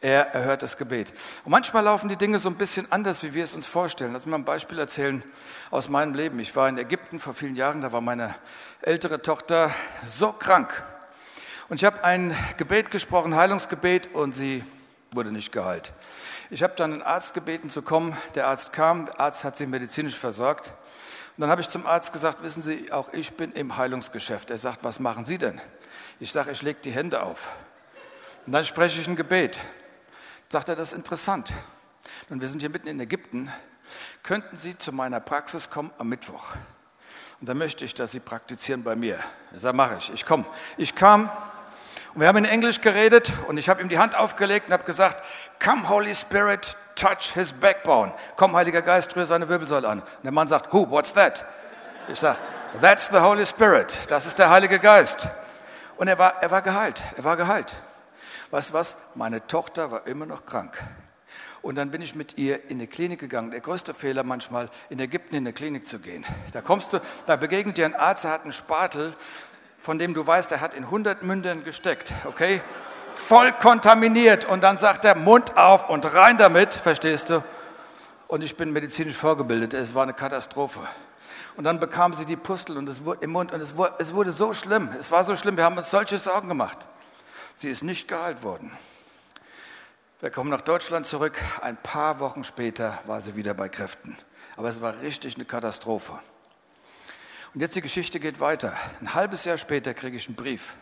er 0.00 0.34
erhört 0.34 0.62
das 0.62 0.76
Gebet. 0.76 1.12
Und 1.44 1.50
manchmal 1.50 1.84
laufen 1.84 2.08
die 2.08 2.16
Dinge 2.16 2.38
so 2.38 2.48
ein 2.48 2.56
bisschen 2.56 2.90
anders, 2.92 3.22
wie 3.22 3.34
wir 3.34 3.44
es 3.44 3.54
uns 3.54 3.66
vorstellen. 3.66 4.12
Lass 4.12 4.24
mich 4.24 4.30
mal 4.30 4.38
ein 4.38 4.44
Beispiel 4.44 4.78
erzählen 4.78 5.22
aus 5.70 5.88
meinem 5.88 6.14
Leben. 6.14 6.38
Ich 6.38 6.54
war 6.54 6.68
in 6.68 6.78
Ägypten 6.78 7.18
vor 7.18 7.34
vielen 7.34 7.56
Jahren, 7.56 7.82
da 7.82 7.92
war 7.92 8.00
meine 8.00 8.34
ältere 8.82 9.22
Tochter 9.22 9.70
so 10.02 10.32
krank. 10.32 10.82
Und 11.68 11.76
ich 11.76 11.84
habe 11.84 12.04
ein 12.04 12.36
Gebet 12.56 12.90
gesprochen, 12.90 13.34
Heilungsgebet, 13.34 14.14
und 14.14 14.32
sie 14.32 14.64
wurde 15.12 15.32
nicht 15.32 15.52
geheilt. 15.52 15.92
Ich 16.50 16.62
habe 16.62 16.74
dann 16.76 16.92
einen 16.92 17.02
Arzt 17.02 17.34
gebeten 17.34 17.68
zu 17.68 17.82
kommen. 17.82 18.16
Der 18.34 18.46
Arzt 18.46 18.72
kam, 18.72 19.06
der 19.06 19.20
Arzt 19.20 19.44
hat 19.44 19.56
sie 19.56 19.66
medizinisch 19.66 20.16
versorgt. 20.16 20.72
Und 21.36 21.42
dann 21.42 21.50
habe 21.50 21.60
ich 21.60 21.68
zum 21.68 21.86
Arzt 21.86 22.12
gesagt, 22.12 22.42
wissen 22.42 22.62
Sie, 22.62 22.92
auch 22.92 23.12
ich 23.12 23.36
bin 23.36 23.52
im 23.52 23.76
Heilungsgeschäft. 23.76 24.50
Er 24.50 24.58
sagt, 24.58 24.84
was 24.84 25.00
machen 25.00 25.24
Sie 25.24 25.38
denn? 25.38 25.60
Ich 26.20 26.32
sage, 26.32 26.50
ich 26.50 26.62
lege 26.62 26.80
die 26.82 26.92
Hände 26.92 27.22
auf. 27.22 27.50
Und 28.46 28.52
dann 28.52 28.64
spreche 28.64 29.00
ich 29.00 29.06
ein 29.06 29.16
Gebet 29.16 29.60
sagt 30.48 30.68
er, 30.68 30.76
das 30.76 30.88
ist 30.88 30.94
interessant. 30.94 31.52
Und 32.28 32.40
wir 32.40 32.48
sind 32.48 32.60
hier 32.60 32.70
mitten 32.70 32.88
in 32.88 33.00
Ägypten. 33.00 33.50
Könnten 34.22 34.56
Sie 34.56 34.76
zu 34.76 34.92
meiner 34.92 35.20
Praxis 35.20 35.70
kommen 35.70 35.90
am 35.98 36.08
Mittwoch? 36.08 36.54
Und 37.40 37.48
dann 37.48 37.58
möchte 37.58 37.84
ich, 37.84 37.94
dass 37.94 38.12
Sie 38.12 38.20
praktizieren 38.20 38.82
bei 38.82 38.96
mir. 38.96 39.18
Ich 39.54 39.62
sage, 39.62 39.76
mache 39.76 39.96
ich. 39.98 40.12
Ich 40.12 40.24
komme. 40.24 40.44
Ich 40.76 40.94
kam 40.94 41.30
Und 42.16 42.22
wir 42.22 42.28
haben 42.28 42.38
in 42.38 42.46
Englisch 42.46 42.80
geredet 42.80 43.30
und 43.46 43.58
ich 43.58 43.68
habe 43.68 43.82
ihm 43.82 43.90
die 43.90 43.98
Hand 43.98 44.16
aufgelegt 44.16 44.68
und 44.68 44.72
habe 44.72 44.84
gesagt, 44.84 45.22
Come 45.62 45.86
Holy 45.90 46.14
Spirit, 46.14 46.74
touch 46.94 47.34
his 47.34 47.52
backbone. 47.52 48.10
Komm 48.36 48.56
Heiliger 48.56 48.80
Geist, 48.80 49.14
rühre 49.14 49.26
seine 49.26 49.50
Wirbelsäule 49.50 49.86
an. 49.86 50.00
Und 50.00 50.24
der 50.24 50.32
Mann 50.32 50.48
sagt, 50.48 50.72
Who, 50.72 50.90
what's 50.90 51.12
that? 51.12 51.44
Ich 52.08 52.18
sage, 52.18 52.38
That's 52.80 53.08
the 53.08 53.18
Holy 53.18 53.44
Spirit. 53.44 53.98
Das 54.08 54.24
ist 54.24 54.38
der 54.38 54.48
Heilige 54.48 54.78
Geist. 54.78 55.28
Und 55.98 56.08
er 56.08 56.18
war, 56.18 56.42
er 56.42 56.50
war 56.50 56.62
geheilt. 56.62 57.02
Er 57.18 57.24
war 57.24 57.36
geheilt. 57.36 57.76
Weißt 58.50 58.70
du 58.70 58.72
was? 58.72 58.96
Meine 59.14 59.46
Tochter 59.46 59.90
war 59.90 60.06
immer 60.06 60.24
noch 60.24 60.46
krank. 60.46 60.82
Und 61.66 61.74
dann 61.74 61.90
bin 61.90 62.00
ich 62.00 62.14
mit 62.14 62.38
ihr 62.38 62.70
in 62.70 62.78
eine 62.78 62.86
Klinik 62.86 63.18
gegangen. 63.18 63.50
Der 63.50 63.60
größte 63.60 63.92
Fehler 63.92 64.22
manchmal, 64.22 64.70
in 64.88 65.00
Ägypten 65.00 65.34
in 65.34 65.42
eine 65.42 65.52
Klinik 65.52 65.84
zu 65.84 65.98
gehen. 65.98 66.24
Da 66.52 66.60
kommst 66.60 66.92
du, 66.92 67.00
da 67.26 67.36
begegnet 67.36 67.76
dir 67.76 67.86
ein 67.86 67.94
Arzt, 67.96 68.24
der 68.24 68.30
hat 68.30 68.44
einen 68.44 68.52
Spatel, 68.52 69.14
von 69.86 70.00
dem 70.00 70.14
du 70.14 70.26
weißt, 70.26 70.50
er 70.50 70.60
hat 70.60 70.74
in 70.74 70.82
100 70.82 71.22
Mündern 71.22 71.62
gesteckt, 71.62 72.12
okay? 72.24 72.60
Voll 73.14 73.52
kontaminiert. 73.52 74.44
Und 74.44 74.62
dann 74.62 74.78
sagt 74.78 75.04
er, 75.04 75.14
Mund 75.14 75.56
auf 75.56 75.88
und 75.88 76.12
rein 76.12 76.38
damit, 76.38 76.74
verstehst 76.74 77.30
du? 77.30 77.44
Und 78.26 78.42
ich 78.42 78.56
bin 78.56 78.72
medizinisch 78.72 79.14
vorgebildet. 79.14 79.74
Es 79.74 79.94
war 79.94 80.02
eine 80.02 80.12
Katastrophe. 80.12 80.80
Und 81.56 81.62
dann 81.62 81.78
bekam 81.78 82.14
sie 82.14 82.24
die 82.24 82.34
Pustel 82.34 82.76
und 82.78 82.88
es 82.88 83.04
wurde 83.04 83.22
im 83.22 83.30
Mund 83.30 83.52
und 83.52 83.60
es 83.60 83.76
wurde, 83.76 83.94
es 84.00 84.12
wurde 84.12 84.32
so 84.32 84.52
schlimm. 84.52 84.90
Es 84.98 85.12
war 85.12 85.22
so 85.22 85.36
schlimm. 85.36 85.56
Wir 85.56 85.62
haben 85.62 85.78
uns 85.78 85.88
solche 85.88 86.18
Sorgen 86.18 86.48
gemacht. 86.48 86.88
Sie 87.54 87.70
ist 87.70 87.84
nicht 87.84 88.08
geheilt 88.08 88.42
worden. 88.42 88.72
Wir 90.18 90.30
kommen 90.30 90.50
nach 90.50 90.62
Deutschland 90.62 91.06
zurück. 91.06 91.40
Ein 91.60 91.76
paar 91.76 92.18
Wochen 92.18 92.42
später 92.42 92.98
war 93.06 93.20
sie 93.20 93.36
wieder 93.36 93.54
bei 93.54 93.68
Kräften. 93.68 94.18
Aber 94.56 94.68
es 94.68 94.80
war 94.80 95.00
richtig 95.00 95.36
eine 95.36 95.44
Katastrophe. 95.44 96.18
Und 97.56 97.62
jetzt 97.62 97.74
die 97.74 97.80
Geschichte 97.80 98.20
geht 98.20 98.38
weiter. 98.38 98.72
Ein 99.00 99.14
halbes 99.14 99.44
Jahr 99.44 99.58
später 99.58 99.94
kriege 99.94 100.16
ich 100.16 100.28
einen 100.28 100.36
Brief. 100.36 100.74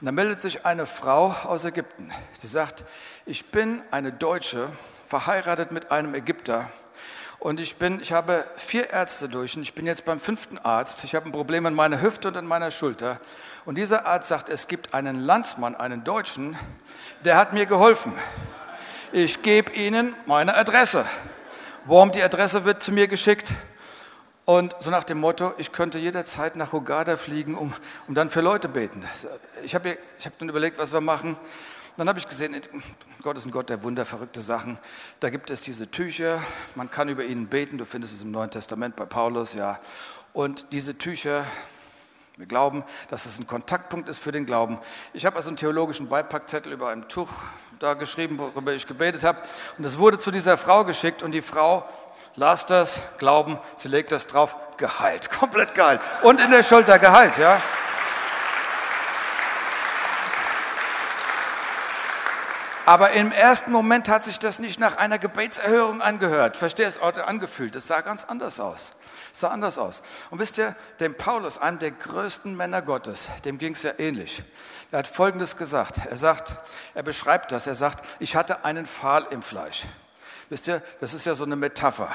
Und 0.00 0.04
da 0.04 0.12
meldet 0.12 0.42
sich 0.42 0.66
eine 0.66 0.84
Frau 0.84 1.30
aus 1.44 1.64
Ägypten. 1.64 2.12
Sie 2.32 2.48
sagt, 2.48 2.84
ich 3.24 3.46
bin 3.46 3.80
eine 3.90 4.12
Deutsche, 4.12 4.68
verheiratet 5.06 5.72
mit 5.72 5.90
einem 5.90 6.14
Ägypter. 6.14 6.68
Und 7.38 7.58
ich, 7.60 7.76
bin, 7.76 8.00
ich 8.02 8.12
habe 8.12 8.44
vier 8.56 8.90
Ärzte 8.90 9.30
durch 9.30 9.56
und 9.56 9.62
ich 9.62 9.72
bin 9.72 9.86
jetzt 9.86 10.04
beim 10.04 10.20
fünften 10.20 10.58
Arzt. 10.58 11.04
Ich 11.04 11.14
habe 11.14 11.24
ein 11.24 11.32
Problem 11.32 11.64
an 11.64 11.74
meiner 11.74 12.02
Hüfte 12.02 12.28
und 12.28 12.36
an 12.36 12.46
meiner 12.46 12.72
Schulter. 12.72 13.18
Und 13.64 13.78
dieser 13.78 14.04
Arzt 14.04 14.28
sagt, 14.28 14.50
es 14.50 14.66
gibt 14.66 14.92
einen 14.92 15.20
Landsmann, 15.20 15.74
einen 15.74 16.04
Deutschen, 16.04 16.58
der 17.24 17.36
hat 17.36 17.54
mir 17.54 17.64
geholfen 17.64 18.12
ich 19.12 19.42
gebe 19.42 19.72
Ihnen 19.72 20.14
meine 20.26 20.54
Adresse. 20.54 21.06
Warm, 21.86 22.12
die 22.12 22.22
Adresse 22.22 22.64
wird 22.64 22.82
zu 22.82 22.92
mir 22.92 23.08
geschickt. 23.08 23.48
Und 24.48 24.74
so 24.78 24.88
nach 24.88 25.04
dem 25.04 25.20
Motto, 25.20 25.52
ich 25.58 25.72
könnte 25.72 25.98
jederzeit 25.98 26.56
nach 26.56 26.72
Hogada 26.72 27.18
fliegen, 27.18 27.54
um, 27.54 27.70
um 28.06 28.14
dann 28.14 28.30
für 28.30 28.40
Leute 28.40 28.66
beten. 28.66 29.04
Ich 29.62 29.74
habe 29.74 29.98
hab 30.24 30.38
dann 30.38 30.48
überlegt, 30.48 30.78
was 30.78 30.90
wir 30.90 31.02
machen. 31.02 31.36
Dann 31.98 32.08
habe 32.08 32.18
ich 32.18 32.26
gesehen, 32.26 32.56
Gott 33.20 33.36
ist 33.36 33.44
ein 33.44 33.50
Gott 33.50 33.68
der 33.68 33.82
Wunder, 33.82 34.06
verrückte 34.06 34.40
Sachen. 34.40 34.78
Da 35.20 35.28
gibt 35.28 35.50
es 35.50 35.60
diese 35.60 35.90
Tücher, 35.90 36.40
man 36.76 36.90
kann 36.90 37.10
über 37.10 37.26
ihnen 37.26 37.48
beten. 37.48 37.76
Du 37.76 37.84
findest 37.84 38.14
es 38.14 38.22
im 38.22 38.30
Neuen 38.30 38.50
Testament 38.50 38.96
bei 38.96 39.04
Paulus, 39.04 39.52
ja. 39.52 39.78
Und 40.32 40.64
diese 40.72 40.96
Tücher, 40.96 41.44
wir 42.38 42.46
glauben, 42.46 42.84
dass 43.10 43.26
es 43.26 43.38
ein 43.38 43.46
Kontaktpunkt 43.46 44.08
ist 44.08 44.18
für 44.18 44.32
den 44.32 44.46
Glauben. 44.46 44.78
Ich 45.12 45.26
habe 45.26 45.36
also 45.36 45.50
einen 45.50 45.58
theologischen 45.58 46.08
Beipackzettel 46.08 46.72
über 46.72 46.88
ein 46.88 47.06
Tuch 47.06 47.28
da 47.80 47.92
geschrieben, 47.92 48.38
worüber 48.38 48.72
ich 48.72 48.86
gebetet 48.86 49.24
habe. 49.24 49.42
Und 49.76 49.84
es 49.84 49.98
wurde 49.98 50.16
zu 50.16 50.30
dieser 50.30 50.56
Frau 50.56 50.86
geschickt 50.86 51.22
und 51.22 51.32
die 51.32 51.42
Frau 51.42 51.86
las 52.38 52.66
das, 52.66 53.00
glauben, 53.18 53.58
sie 53.74 53.88
legt 53.88 54.12
das 54.12 54.28
drauf, 54.28 54.56
geheilt, 54.76 55.30
komplett 55.38 55.74
geheilt. 55.74 56.00
Und 56.22 56.40
in 56.40 56.50
der 56.50 56.62
Schulter 56.62 56.98
geheilt, 56.98 57.36
ja. 57.36 57.60
Aber 62.86 63.10
im 63.10 63.32
ersten 63.32 63.70
Moment 63.70 64.08
hat 64.08 64.24
sich 64.24 64.38
das 64.38 64.60
nicht 64.60 64.80
nach 64.80 64.96
einer 64.96 65.18
Gebetserhörung 65.18 66.00
angehört. 66.00 66.56
Verstehe 66.56 66.86
es, 66.86 66.98
angefühlt. 67.02 67.74
Das 67.74 67.86
sah 67.86 68.00
ganz 68.00 68.24
anders 68.24 68.60
aus. 68.60 68.92
Es 69.30 69.40
sah 69.40 69.48
anders 69.48 69.76
aus. 69.76 70.00
Und 70.30 70.38
wisst 70.38 70.56
ihr, 70.56 70.74
dem 70.98 71.14
Paulus, 71.14 71.58
einem 71.58 71.80
der 71.80 71.90
größten 71.90 72.56
Männer 72.56 72.80
Gottes, 72.80 73.28
dem 73.44 73.58
ging 73.58 73.74
es 73.74 73.82
ja 73.82 73.90
ähnlich. 73.98 74.42
Er 74.90 75.00
hat 75.00 75.06
Folgendes 75.06 75.58
gesagt. 75.58 75.98
Er 76.08 76.16
sagt, 76.16 76.56
er 76.94 77.02
beschreibt 77.02 77.52
das. 77.52 77.66
Er 77.66 77.74
sagt, 77.74 78.06
ich 78.20 78.36
hatte 78.36 78.64
einen 78.64 78.86
Pfahl 78.86 79.26
im 79.28 79.42
Fleisch. 79.42 79.84
Wisst 80.48 80.68
ihr, 80.68 80.82
das 81.00 81.14
ist 81.14 81.26
ja 81.26 81.34
so 81.34 81.44
eine 81.44 81.56
Metapher. 81.56 82.08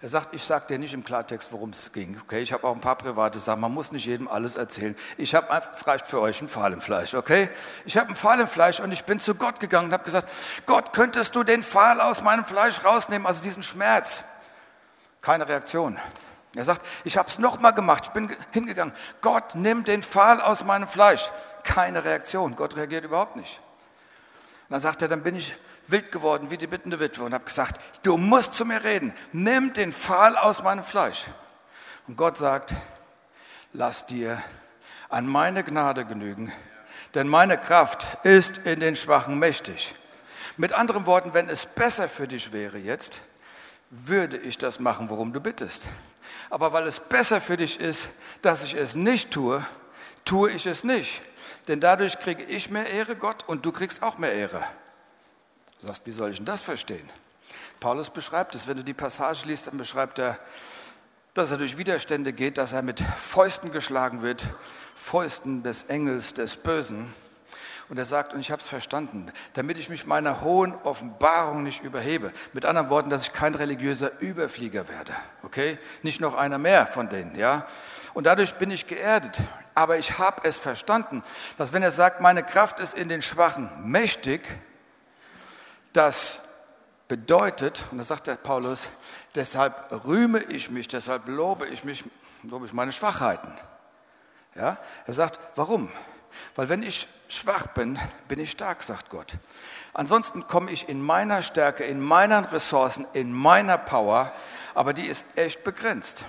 Er 0.00 0.08
sagt, 0.08 0.34
ich 0.34 0.42
sage 0.42 0.66
dir 0.68 0.78
nicht 0.78 0.92
im 0.92 1.02
Klartext, 1.02 1.50
worum 1.50 1.70
es 1.70 1.92
ging. 1.92 2.20
Okay, 2.22 2.40
ich 2.40 2.52
habe 2.52 2.66
auch 2.66 2.74
ein 2.74 2.80
paar 2.80 2.96
private 2.96 3.38
Sachen. 3.38 3.60
Man 3.62 3.72
muss 3.72 3.90
nicht 3.90 4.04
jedem 4.04 4.28
alles 4.28 4.56
erzählen. 4.56 4.94
Ich 5.16 5.34
habe, 5.34 5.48
es 5.70 5.86
reicht 5.86 6.06
für 6.06 6.20
euch 6.20 6.42
ein 6.42 6.48
Pfahl 6.48 6.74
im 6.74 6.82
Fleisch. 6.82 7.14
Okay, 7.14 7.48
ich 7.86 7.96
habe 7.96 8.08
einen 8.08 8.16
Pfahl 8.16 8.38
im 8.40 8.48
Fleisch 8.48 8.80
und 8.80 8.92
ich 8.92 9.04
bin 9.04 9.18
zu 9.18 9.34
Gott 9.34 9.60
gegangen 9.60 9.86
und 9.86 9.92
habe 9.94 10.04
gesagt, 10.04 10.28
Gott, 10.66 10.92
könntest 10.92 11.34
du 11.34 11.42
den 11.42 11.62
Pfahl 11.62 12.02
aus 12.02 12.20
meinem 12.20 12.44
Fleisch 12.44 12.84
rausnehmen, 12.84 13.26
also 13.26 13.42
diesen 13.42 13.62
Schmerz? 13.62 14.20
Keine 15.22 15.48
Reaktion. 15.48 15.98
Er 16.54 16.64
sagt, 16.64 16.82
ich 17.04 17.16
habe 17.16 17.28
es 17.30 17.38
nochmal 17.38 17.72
gemacht. 17.72 18.04
Ich 18.06 18.10
bin 18.10 18.30
hingegangen. 18.52 18.94
Gott, 19.22 19.54
nimm 19.54 19.84
den 19.84 20.02
Pfahl 20.02 20.40
aus 20.40 20.64
meinem 20.64 20.86
Fleisch 20.86 21.30
keine 21.64 22.04
Reaktion. 22.04 22.54
Gott 22.54 22.76
reagiert 22.76 23.04
überhaupt 23.04 23.36
nicht. 23.36 23.58
Und 24.68 24.72
dann 24.72 24.80
sagt 24.80 25.02
er, 25.02 25.08
dann 25.08 25.22
bin 25.22 25.34
ich 25.34 25.56
wild 25.86 26.10
geworden 26.12 26.50
wie 26.50 26.56
die 26.56 26.66
bittende 26.66 27.00
Witwe 27.00 27.24
und 27.24 27.34
habe 27.34 27.44
gesagt, 27.44 27.80
du 28.02 28.16
musst 28.16 28.54
zu 28.54 28.64
mir 28.64 28.84
reden. 28.84 29.12
Nimm 29.32 29.72
den 29.72 29.92
Pfahl 29.92 30.36
aus 30.36 30.62
meinem 30.62 30.84
Fleisch. 30.84 31.24
Und 32.06 32.16
Gott 32.16 32.36
sagt, 32.36 32.74
lass 33.72 34.06
dir 34.06 34.42
an 35.08 35.26
meine 35.26 35.64
Gnade 35.64 36.04
genügen, 36.04 36.52
denn 37.14 37.28
meine 37.28 37.58
Kraft 37.58 38.24
ist 38.24 38.58
in 38.58 38.80
den 38.80 38.96
Schwachen 38.96 39.38
mächtig. 39.38 39.94
Mit 40.56 40.72
anderen 40.72 41.06
Worten, 41.06 41.34
wenn 41.34 41.48
es 41.48 41.66
besser 41.66 42.08
für 42.08 42.28
dich 42.28 42.52
wäre 42.52 42.78
jetzt, 42.78 43.20
würde 43.90 44.36
ich 44.36 44.58
das 44.58 44.80
machen, 44.80 45.08
worum 45.08 45.32
du 45.32 45.40
bittest. 45.40 45.88
Aber 46.50 46.72
weil 46.72 46.86
es 46.86 47.00
besser 47.00 47.40
für 47.40 47.56
dich 47.56 47.80
ist, 47.80 48.08
dass 48.42 48.64
ich 48.64 48.74
es 48.74 48.94
nicht 48.94 49.30
tue, 49.30 49.64
tue 50.24 50.50
ich 50.50 50.66
es 50.66 50.84
nicht. 50.84 51.22
Denn 51.68 51.80
dadurch 51.80 52.18
kriege 52.18 52.42
ich 52.42 52.70
mehr 52.70 52.88
Ehre, 52.88 53.16
Gott, 53.16 53.44
und 53.46 53.64
du 53.64 53.72
kriegst 53.72 54.02
auch 54.02 54.18
mehr 54.18 54.32
Ehre. 54.32 54.62
Du 55.80 55.86
sagst, 55.86 56.06
wie 56.06 56.12
soll 56.12 56.30
ich 56.30 56.36
denn 56.36 56.46
das 56.46 56.60
verstehen? 56.60 57.08
Paulus 57.80 58.10
beschreibt 58.10 58.54
es, 58.54 58.66
wenn 58.66 58.76
du 58.76 58.84
die 58.84 58.94
Passage 58.94 59.46
liest, 59.46 59.66
dann 59.66 59.76
beschreibt 59.76 60.18
er, 60.18 60.38
dass 61.34 61.50
er 61.50 61.58
durch 61.58 61.76
Widerstände 61.76 62.32
geht, 62.32 62.58
dass 62.58 62.72
er 62.72 62.82
mit 62.82 63.00
Fäusten 63.00 63.72
geschlagen 63.72 64.22
wird, 64.22 64.46
Fäusten 64.94 65.62
des 65.62 65.84
Engels, 65.84 66.32
des 66.32 66.56
Bösen. 66.56 67.12
Und 67.90 67.98
er 67.98 68.04
sagt, 68.06 68.32
und 68.32 68.40
ich 68.40 68.50
habe 68.50 68.62
es 68.62 68.68
verstanden, 68.68 69.26
damit 69.52 69.76
ich 69.76 69.90
mich 69.90 70.06
meiner 70.06 70.40
hohen 70.40 70.74
Offenbarung 70.84 71.62
nicht 71.62 71.84
überhebe. 71.84 72.32
Mit 72.54 72.64
anderen 72.64 72.88
Worten, 72.88 73.10
dass 73.10 73.24
ich 73.24 73.32
kein 73.32 73.54
religiöser 73.54 74.20
Überflieger 74.20 74.88
werde. 74.88 75.12
Okay? 75.42 75.78
Nicht 76.02 76.20
noch 76.20 76.34
einer 76.34 76.56
mehr 76.56 76.86
von 76.86 77.10
denen, 77.10 77.36
ja? 77.36 77.66
Und 78.14 78.24
dadurch 78.24 78.54
bin 78.54 78.70
ich 78.70 78.86
geerdet. 78.86 79.42
Aber 79.74 79.98
ich 79.98 80.18
habe 80.18 80.48
es 80.48 80.56
verstanden, 80.56 81.22
dass 81.58 81.72
wenn 81.72 81.82
er 81.82 81.90
sagt, 81.90 82.20
meine 82.20 82.42
Kraft 82.42 82.80
ist 82.80 82.94
in 82.94 83.08
den 83.08 83.20
Schwachen 83.20 83.68
mächtig, 83.82 84.40
das 85.94 86.40
bedeutet, 87.08 87.84
und 87.90 87.98
das 87.98 88.08
sagt 88.08 88.26
der 88.26 88.34
Paulus, 88.34 88.88
deshalb 89.34 90.04
rühme 90.06 90.40
ich 90.40 90.70
mich, 90.70 90.88
deshalb 90.88 91.26
lobe 91.26 91.66
ich 91.66 91.84
mich, 91.84 92.04
lobe 92.42 92.66
ich 92.66 92.72
meine 92.72 92.92
Schwachheiten. 92.92 93.52
Ja? 94.54 94.76
Er 95.06 95.14
sagt, 95.14 95.38
warum? 95.56 95.90
Weil 96.56 96.68
wenn 96.68 96.82
ich 96.82 97.08
schwach 97.28 97.68
bin, 97.68 97.98
bin 98.28 98.40
ich 98.40 98.50
stark, 98.50 98.82
sagt 98.82 99.10
Gott. 99.10 99.38
Ansonsten 99.92 100.46
komme 100.48 100.70
ich 100.70 100.88
in 100.88 101.00
meiner 101.00 101.42
Stärke, 101.42 101.84
in 101.84 102.00
meinen 102.00 102.44
Ressourcen, 102.44 103.06
in 103.12 103.32
meiner 103.32 103.78
Power, 103.78 104.32
aber 104.74 104.92
die 104.92 105.06
ist 105.06 105.24
echt 105.36 105.62
begrenzt. 105.62 106.24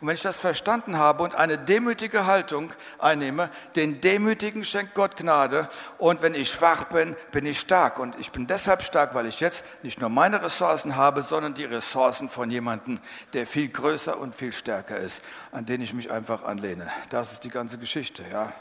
Und 0.00 0.08
wenn 0.08 0.14
ich 0.14 0.22
das 0.22 0.38
verstanden 0.38 0.98
habe 0.98 1.22
und 1.22 1.34
eine 1.34 1.58
demütige 1.58 2.26
Haltung 2.26 2.72
einnehme, 2.98 3.50
den 3.76 4.00
Demütigen 4.00 4.64
schenkt 4.64 4.94
Gott 4.94 5.16
Gnade. 5.16 5.68
Und 5.98 6.22
wenn 6.22 6.34
ich 6.34 6.50
schwach 6.50 6.84
bin, 6.84 7.16
bin 7.30 7.46
ich 7.46 7.60
stark. 7.60 7.98
Und 7.98 8.18
ich 8.18 8.30
bin 8.30 8.46
deshalb 8.46 8.82
stark, 8.82 9.14
weil 9.14 9.26
ich 9.26 9.40
jetzt 9.40 9.64
nicht 9.82 10.00
nur 10.00 10.10
meine 10.10 10.42
Ressourcen 10.42 10.96
habe, 10.96 11.22
sondern 11.22 11.54
die 11.54 11.64
Ressourcen 11.64 12.28
von 12.28 12.50
jemandem, 12.50 12.98
der 13.32 13.46
viel 13.46 13.68
größer 13.68 14.18
und 14.18 14.34
viel 14.34 14.52
stärker 14.52 14.98
ist, 14.98 15.22
an 15.52 15.66
den 15.66 15.80
ich 15.80 15.94
mich 15.94 16.10
einfach 16.10 16.44
anlehne. 16.44 16.88
Das 17.10 17.32
ist 17.32 17.44
die 17.44 17.50
ganze 17.50 17.78
Geschichte, 17.78 18.24
ja. 18.30 18.52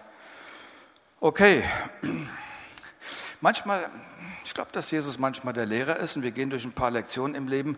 Okay. 1.20 1.64
Manchmal, 3.42 3.88
ich 4.46 4.54
glaube, 4.54 4.72
dass 4.72 4.90
Jesus 4.90 5.20
manchmal 5.20 5.54
der 5.54 5.66
Lehrer 5.66 5.98
ist 5.98 6.16
und 6.16 6.24
wir 6.24 6.32
gehen 6.32 6.50
durch 6.50 6.66
ein 6.66 6.72
paar 6.72 6.90
Lektionen 6.90 7.36
im 7.36 7.48
Leben 7.48 7.78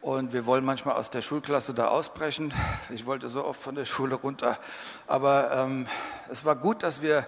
und 0.00 0.32
wir 0.32 0.46
wollen 0.46 0.64
manchmal 0.64 0.96
aus 0.96 1.10
der 1.10 1.22
Schulklasse 1.22 1.74
da 1.74 1.88
ausbrechen. 1.88 2.52
Ich 2.90 3.06
wollte 3.06 3.28
so 3.28 3.44
oft 3.44 3.60
von 3.60 3.74
der 3.74 3.84
Schule 3.84 4.14
runter, 4.14 4.58
aber 5.06 5.52
ähm, 5.52 5.86
es 6.30 6.44
war 6.44 6.56
gut, 6.56 6.82
dass 6.82 7.02
wir 7.02 7.26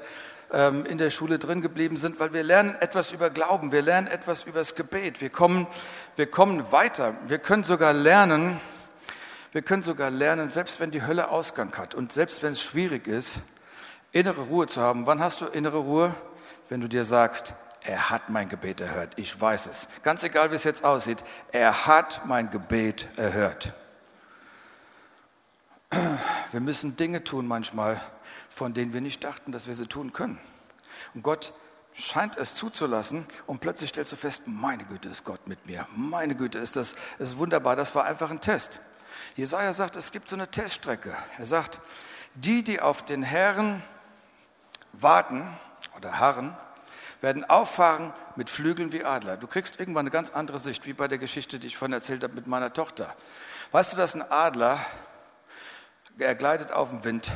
ähm, 0.53 0.85
in 0.87 0.99
der 0.99 1.11
Schule 1.11 1.39
drin 1.39 1.61
geblieben 1.61 1.97
sind, 1.97 2.19
weil 2.21 2.33
wir 2.33 2.43
lernen 2.43 2.75
etwas 2.81 3.13
über 3.13 3.31
Glauben, 3.31 3.73
wir 3.73 3.83
lernen 3.83 4.07
etwas 4.07 4.45
über 4.45 4.61
das 4.61 4.75
Gebet, 4.75 5.21
wir 5.21 5.31
kommen, 5.31 5.67
wir 6.17 6.27
kommen 6.27 6.71
weiter, 6.73 7.15
wir 7.27 7.39
können 7.39 7.65
sogar 7.65 7.93
lernen, 7.93 8.61
wir 9.53 9.63
können 9.63 9.83
sogar 9.83 10.11
lernen, 10.11 10.49
selbst 10.49 10.81
wenn 10.81 10.91
die 10.91 11.03
Hölle 11.03 11.29
Ausgang 11.31 11.77
hat 11.77 11.95
und 11.95 12.13
selbst 12.13 12.43
wenn 12.43 12.53
es 12.53 12.63
schwierig 12.63 13.07
ist, 13.07 13.39
innere 14.13 14.43
Ruhe 14.43 14.67
zu 14.67 14.81
haben. 14.81 15.07
Wann 15.07 15.21
hast 15.21 15.41
du 15.41 15.47
innere 15.47 15.79
Ruhe? 15.79 16.15
wenn 16.73 16.81
du 16.81 16.89
dir 16.89 17.05
sagst, 17.05 17.53
er 17.85 18.11
hat 18.11 18.29
mein 18.31 18.49
Gebet 18.49 18.81
erhört. 18.81 19.14
Ich 19.16 19.40
weiß 19.40 19.66
es. 19.66 19.88
Ganz 20.03 20.23
egal, 20.23 20.51
wie 20.51 20.55
es 20.55 20.64
jetzt 20.64 20.85
aussieht, 20.85 21.18
er 21.51 21.87
hat 21.87 22.27
mein 22.27 22.51
Gebet 22.51 23.09
erhört. 23.16 23.73
Wir 26.53 26.61
müssen 26.61 26.97
Dinge 26.97 27.25
tun 27.25 27.47
manchmal, 27.47 28.01
von 28.49 28.73
denen 28.75 28.92
wir 28.92 29.01
nicht 29.01 29.25
dachten, 29.25 29.53
dass 29.53 29.66
wir 29.66 29.75
sie 29.75 29.87
tun 29.87 30.12
können. 30.12 30.38
Und 31.14 31.23
Gott 31.23 31.53
scheint 31.92 32.37
es 32.37 32.55
zuzulassen 32.55 33.27
und 33.47 33.61
plötzlich 33.61 33.90
stellst 33.90 34.12
du 34.12 34.16
fest, 34.16 34.45
meine 34.47 34.85
Güte 34.85 35.09
ist 35.09 35.25
Gott 35.25 35.47
mit 35.47 35.66
mir. 35.66 35.87
Meine 35.95 36.35
Güte 36.35 36.59
ist 36.59 36.77
das, 36.77 36.95
ist 37.18 37.37
wunderbar. 37.37 37.77
Das 37.77 37.95
war 37.95 38.05
einfach 38.05 38.31
ein 38.31 38.40
Test. 38.40 38.81
Jesaja 39.37 39.73
sagt, 39.73 39.97
es 39.97 40.12
gibt 40.12 40.29
so 40.29 40.37
eine 40.37 40.51
Teststrecke. 40.51 41.14
Er 41.38 41.47
sagt, 41.47 41.81
die, 42.35 42.62
die 42.62 42.81
auf 42.81 43.03
den 43.03 43.23
Herrn 43.23 43.83
warten 44.92 45.47
oder 45.97 46.18
harren, 46.18 46.57
werden 47.23 47.49
auffahren 47.49 48.13
mit 48.37 48.51
Flügeln 48.51 48.93
wie 48.93 49.05
Adler. 49.05 49.39
Du 49.39 49.47
kriegst 49.47 49.81
irgendwann 49.81 50.03
eine 50.03 50.11
ganz 50.11 50.31
andere 50.31 50.59
Sicht, 50.59 50.87
wie 50.87 50.93
bei 50.93 51.09
der 51.09 51.19
Geschichte, 51.19 51.59
die 51.59 51.69
ich 51.69 51.77
vorhin 51.77 51.95
erzählt 51.95 52.23
habe 52.23 52.35
mit 52.35 52.47
meiner 52.47 52.73
Tochter. 52.73 53.15
Weißt 53.71 53.93
du, 53.93 53.97
dass 53.97 54.15
ein 54.15 54.31
Adler, 54.31 54.79
er 56.19 56.35
gleitet 56.35 56.73
auf 56.73 56.91
dem 56.91 57.05
Wind 57.05 57.31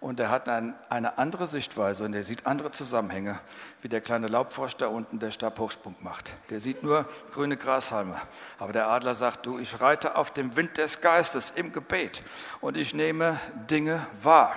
und 0.00 0.18
er 0.18 0.30
hat 0.30 0.48
ein, 0.48 0.74
eine 0.88 1.18
andere 1.18 1.46
Sichtweise 1.46 2.04
und 2.04 2.14
er 2.14 2.24
sieht 2.24 2.46
andere 2.46 2.70
Zusammenhänge, 2.70 3.38
wie 3.82 3.88
der 3.88 4.00
kleine 4.00 4.28
Laubfrosch 4.28 4.76
da 4.76 4.86
unten, 4.86 5.18
der 5.20 5.30
Stabhochsprung 5.30 5.94
macht. 6.00 6.32
Der 6.48 6.58
sieht 6.58 6.82
nur 6.82 7.06
grüne 7.30 7.58
Grashalme. 7.58 8.18
Aber 8.58 8.72
der 8.72 8.88
Adler 8.88 9.14
sagt, 9.14 9.44
du, 9.44 9.58
ich 9.58 9.80
reite 9.82 10.16
auf 10.16 10.30
dem 10.30 10.56
Wind 10.56 10.78
des 10.78 11.02
Geistes 11.02 11.52
im 11.54 11.74
Gebet 11.74 12.22
und 12.62 12.78
ich 12.78 12.94
nehme 12.94 13.38
Dinge 13.70 14.04
wahr. 14.22 14.56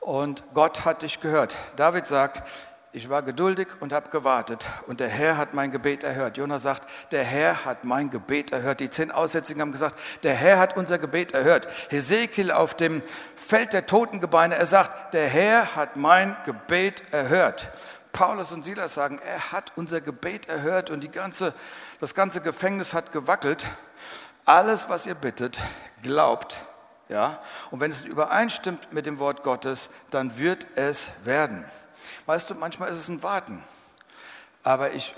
Und 0.00 0.42
Gott 0.52 0.84
hat 0.84 1.02
dich 1.02 1.20
gehört. 1.20 1.54
David 1.76 2.06
sagt, 2.06 2.42
ich 2.94 3.10
war 3.10 3.22
geduldig 3.22 3.66
und 3.80 3.92
habe 3.92 4.08
gewartet 4.08 4.68
und 4.86 5.00
der 5.00 5.08
Herr 5.08 5.36
hat 5.36 5.52
mein 5.52 5.72
Gebet 5.72 6.04
erhört. 6.04 6.36
Jonas 6.36 6.62
sagt, 6.62 6.88
der 7.10 7.24
Herr 7.24 7.64
hat 7.64 7.82
mein 7.82 8.08
Gebet 8.08 8.52
erhört. 8.52 8.78
Die 8.78 8.88
zehn 8.88 9.10
Aussätzigen 9.10 9.60
haben 9.60 9.72
gesagt, 9.72 9.98
der 10.22 10.34
Herr 10.34 10.60
hat 10.60 10.76
unser 10.76 10.98
Gebet 10.98 11.34
erhört. 11.34 11.66
Hesekiel 11.88 12.52
auf 12.52 12.74
dem 12.76 13.02
Feld 13.34 13.72
der 13.72 13.86
Totengebeine, 13.86 14.54
er 14.54 14.66
sagt, 14.66 15.12
der 15.12 15.28
Herr 15.28 15.74
hat 15.74 15.96
mein 15.96 16.36
Gebet 16.44 17.02
erhört. 17.12 17.68
Paulus 18.12 18.52
und 18.52 18.64
Silas 18.64 18.94
sagen, 18.94 19.18
er 19.26 19.50
hat 19.50 19.72
unser 19.74 20.00
Gebet 20.00 20.48
erhört 20.48 20.90
und 20.90 21.00
die 21.00 21.10
ganze, 21.10 21.52
das 21.98 22.14
ganze 22.14 22.42
Gefängnis 22.42 22.94
hat 22.94 23.10
gewackelt. 23.10 23.66
Alles, 24.44 24.88
was 24.88 25.06
ihr 25.06 25.16
bittet, 25.16 25.60
glaubt, 26.04 26.60
ja, 27.08 27.40
und 27.72 27.80
wenn 27.80 27.90
es 27.90 28.02
übereinstimmt 28.02 28.92
mit 28.92 29.04
dem 29.04 29.18
Wort 29.18 29.42
Gottes, 29.42 29.88
dann 30.12 30.38
wird 30.38 30.68
es 30.76 31.08
werden. 31.24 31.64
Weißt 32.26 32.50
du, 32.50 32.54
manchmal 32.54 32.90
ist 32.90 32.98
es 32.98 33.08
ein 33.08 33.22
Warten. 33.22 33.62
Aber 34.62 34.92
ich, 34.92 35.14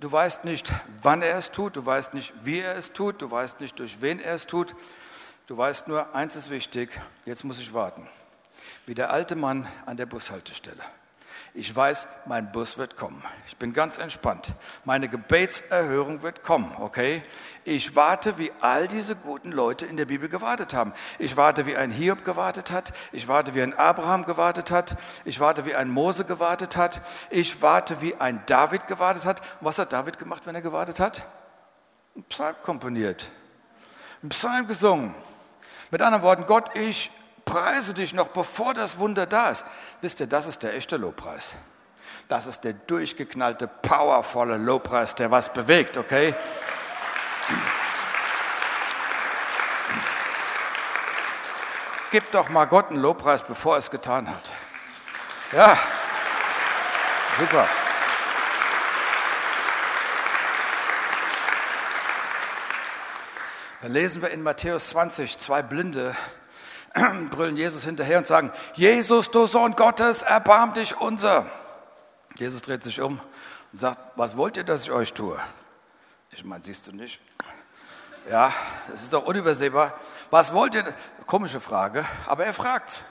du 0.00 0.10
weißt 0.10 0.44
nicht, 0.44 0.72
wann 1.02 1.22
er 1.22 1.36
es 1.38 1.50
tut, 1.50 1.76
du 1.76 1.84
weißt 1.84 2.14
nicht, 2.14 2.32
wie 2.44 2.60
er 2.60 2.76
es 2.76 2.92
tut, 2.92 3.22
du 3.22 3.30
weißt 3.30 3.60
nicht, 3.60 3.78
durch 3.78 4.02
wen 4.02 4.20
er 4.20 4.34
es 4.34 4.46
tut. 4.46 4.74
Du 5.46 5.56
weißt 5.56 5.88
nur, 5.88 6.14
eins 6.14 6.36
ist 6.36 6.50
wichtig, 6.50 7.00
jetzt 7.24 7.44
muss 7.44 7.58
ich 7.58 7.74
warten. 7.74 8.06
Wie 8.86 8.94
der 8.94 9.10
alte 9.10 9.36
Mann 9.36 9.66
an 9.86 9.96
der 9.96 10.06
Bushaltestelle. 10.06 10.82
Ich 11.52 11.74
weiß, 11.74 12.06
mein 12.26 12.52
Bus 12.52 12.78
wird 12.78 12.96
kommen. 12.96 13.20
Ich 13.48 13.56
bin 13.56 13.72
ganz 13.72 13.98
entspannt. 13.98 14.52
Meine 14.84 15.08
Gebetserhörung 15.08 16.22
wird 16.22 16.44
kommen, 16.44 16.72
okay? 16.78 17.22
Ich 17.64 17.96
warte, 17.96 18.38
wie 18.38 18.52
all 18.60 18.86
diese 18.86 19.16
guten 19.16 19.50
Leute 19.50 19.84
in 19.84 19.96
der 19.96 20.04
Bibel 20.04 20.28
gewartet 20.28 20.74
haben. 20.74 20.92
Ich 21.18 21.36
warte, 21.36 21.66
wie 21.66 21.76
ein 21.76 21.90
Hiob 21.90 22.24
gewartet 22.24 22.70
hat. 22.70 22.92
Ich 23.10 23.26
warte, 23.26 23.54
wie 23.54 23.62
ein 23.62 23.76
Abraham 23.76 24.24
gewartet 24.24 24.70
hat. 24.70 24.96
Ich 25.24 25.40
warte, 25.40 25.66
wie 25.66 25.74
ein 25.74 25.90
Mose 25.90 26.24
gewartet 26.24 26.76
hat. 26.76 27.02
Ich 27.30 27.60
warte, 27.60 28.00
wie 28.00 28.14
ein 28.14 28.42
David 28.46 28.86
gewartet 28.86 29.26
hat. 29.26 29.40
Und 29.40 29.66
was 29.66 29.78
hat 29.78 29.92
David 29.92 30.18
gemacht, 30.18 30.46
wenn 30.46 30.54
er 30.54 30.62
gewartet 30.62 31.00
hat? 31.00 31.26
Ein 32.16 32.22
Psalm 32.24 32.54
komponiert. 32.62 33.28
Ein 34.22 34.28
Psalm 34.28 34.68
gesungen. 34.68 35.14
Mit 35.90 36.00
anderen 36.00 36.22
Worten, 36.22 36.46
Gott, 36.46 36.76
ich 36.76 37.10
preise 37.50 37.94
dich 37.94 38.14
noch, 38.14 38.28
bevor 38.28 38.74
das 38.74 38.98
Wunder 38.98 39.26
da 39.26 39.50
ist. 39.50 39.64
Wisst 40.00 40.20
ihr, 40.20 40.26
das 40.26 40.46
ist 40.46 40.62
der 40.62 40.74
echte 40.74 40.96
Lobpreis. 40.96 41.54
Das 42.28 42.46
ist 42.46 42.62
der 42.62 42.74
durchgeknallte, 42.74 43.66
powervolle 43.66 44.56
Lobpreis, 44.56 45.16
der 45.16 45.32
was 45.32 45.52
bewegt, 45.52 45.96
okay? 45.96 46.34
Gib 52.12 52.30
doch 52.32 52.48
mal 52.48 52.66
Gott 52.66 52.90
einen 52.90 53.00
Lobpreis, 53.00 53.42
bevor 53.42 53.74
er 53.74 53.78
es 53.78 53.90
getan 53.90 54.28
hat. 54.28 54.52
Ja, 55.52 55.76
super. 57.38 57.68
Dann 63.82 63.92
lesen 63.92 64.22
wir 64.22 64.30
in 64.30 64.42
Matthäus 64.42 64.90
20, 64.90 65.38
zwei 65.38 65.62
Blinde 65.62 66.14
brüllen 67.30 67.56
Jesus 67.56 67.84
hinterher 67.84 68.18
und 68.18 68.26
sagen, 68.26 68.52
Jesus, 68.74 69.30
du 69.30 69.46
Sohn 69.46 69.76
Gottes, 69.76 70.22
erbarm 70.22 70.74
dich 70.74 71.00
unser. 71.00 71.46
Jesus 72.36 72.62
dreht 72.62 72.82
sich 72.82 73.00
um 73.00 73.20
und 73.72 73.78
sagt, 73.78 73.98
was 74.16 74.36
wollt 74.36 74.56
ihr, 74.56 74.64
dass 74.64 74.84
ich 74.84 74.92
euch 74.92 75.12
tue? 75.12 75.38
Ich 76.32 76.44
meine, 76.44 76.62
siehst 76.62 76.86
du 76.86 76.92
nicht? 76.92 77.20
Ja, 78.28 78.52
es 78.92 79.02
ist 79.02 79.12
doch 79.12 79.24
unübersehbar. 79.24 79.94
Was 80.30 80.52
wollt 80.52 80.74
ihr? 80.74 80.84
Komische 81.26 81.60
Frage, 81.60 82.04
aber 82.26 82.44
er 82.44 82.54
fragt. 82.54 83.02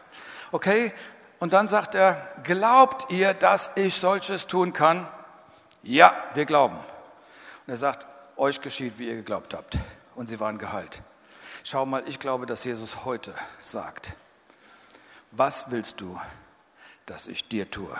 Okay, 0.52 0.94
und 1.40 1.54
dann 1.54 1.68
sagt 1.68 1.96
er, 1.96 2.16
glaubt 2.44 3.12
ihr, 3.12 3.34
dass 3.34 3.72
ich 3.76 3.96
solches 3.96 4.48
tun 4.48 4.74
kann? 4.74 5.08
Ja, 5.84 6.14
wir 6.34 6.46
glauben. 6.46 6.76
Und 6.76 7.74
er 7.74 7.78
sagt, 7.78 8.06
euch 8.36 8.62
geschieht, 8.62 9.00
wie 9.00 9.10
ihr 9.10 9.16
geglaubt 9.16 9.54
habt. 9.54 9.78
Und 10.16 10.28
sie 10.28 10.40
waren 10.40 10.58
geheilt. 10.58 11.02
Schau 11.64 11.86
mal, 11.86 12.04
ich 12.08 12.20
glaube, 12.20 12.46
dass 12.46 12.64
Jesus 12.64 13.06
heute 13.06 13.34
sagt, 13.60 14.14
was 15.32 15.72
willst 15.72 16.02
du, 16.02 16.20
dass 17.06 17.28
ich 17.28 17.48
dir 17.48 17.70
tue? 17.70 17.96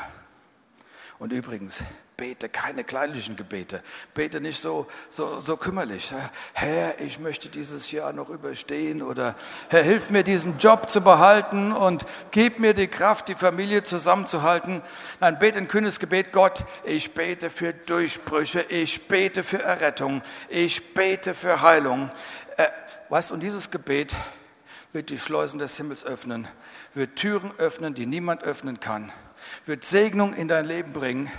Und 1.20 1.34
übrigens, 1.34 1.84
bete 2.20 2.50
keine 2.50 2.84
kleinlichen 2.84 3.38
Gebete. 3.38 3.82
Bete 4.14 4.42
nicht 4.42 4.60
so, 4.60 4.88
so, 5.08 5.40
so 5.40 5.56
kümmerlich. 5.56 6.12
Herr, 6.54 7.00
ich 7.00 7.20
möchte 7.20 7.48
dieses 7.48 7.92
Jahr 7.92 8.12
noch 8.12 8.30
überstehen 8.30 9.02
oder 9.02 9.36
Herr, 9.70 9.84
hilf 9.84 10.10
mir 10.10 10.24
diesen 10.24 10.58
Job 10.58 10.90
zu 10.90 11.00
behalten 11.00 11.72
und 11.72 12.06
gib 12.32 12.60
mir 12.60 12.74
die 12.74 12.90
Kraft, 12.90 13.30
die 13.30 13.36
Familie 13.36 13.84
zusammenzuhalten. 13.84 14.82
Nein, 15.22 15.40
bete 15.40 15.60
ein 15.60 15.70
kühnes 15.70 16.00
Gebet. 16.00 16.34
Gott, 16.34 16.66
ich 16.84 17.14
bete 17.14 17.50
für 17.50 17.72
Durchbrüche. 17.74 18.62
Ich 18.64 19.08
bete 19.08 19.42
für 19.42 19.64
Errettung. 19.64 20.22
Ich 20.50 20.94
bete 20.94 21.34
für 21.34 21.62
Heilung. 21.62 22.12
Äh, 22.60 22.68
weißt 23.08 23.30
du, 23.30 23.36
und 23.36 23.40
dieses 23.40 23.72
Gebet 23.72 24.14
wird 24.92 25.12
die 25.12 25.18
Schleusen 25.18 25.60
des 25.60 25.78
Himmels 25.78 26.04
öffnen, 26.04 26.46
wird 26.94 27.16
Türen 27.16 27.54
öffnen, 27.58 27.94
die 27.94 28.06
niemand 28.06 28.44
öffnen 28.44 28.82
kann, 28.82 29.14
wird 29.66 29.86
Segnung 29.86 30.34
in 30.34 30.50
dein 30.50 30.66
Leben 30.66 30.92
bringen. 30.92 31.32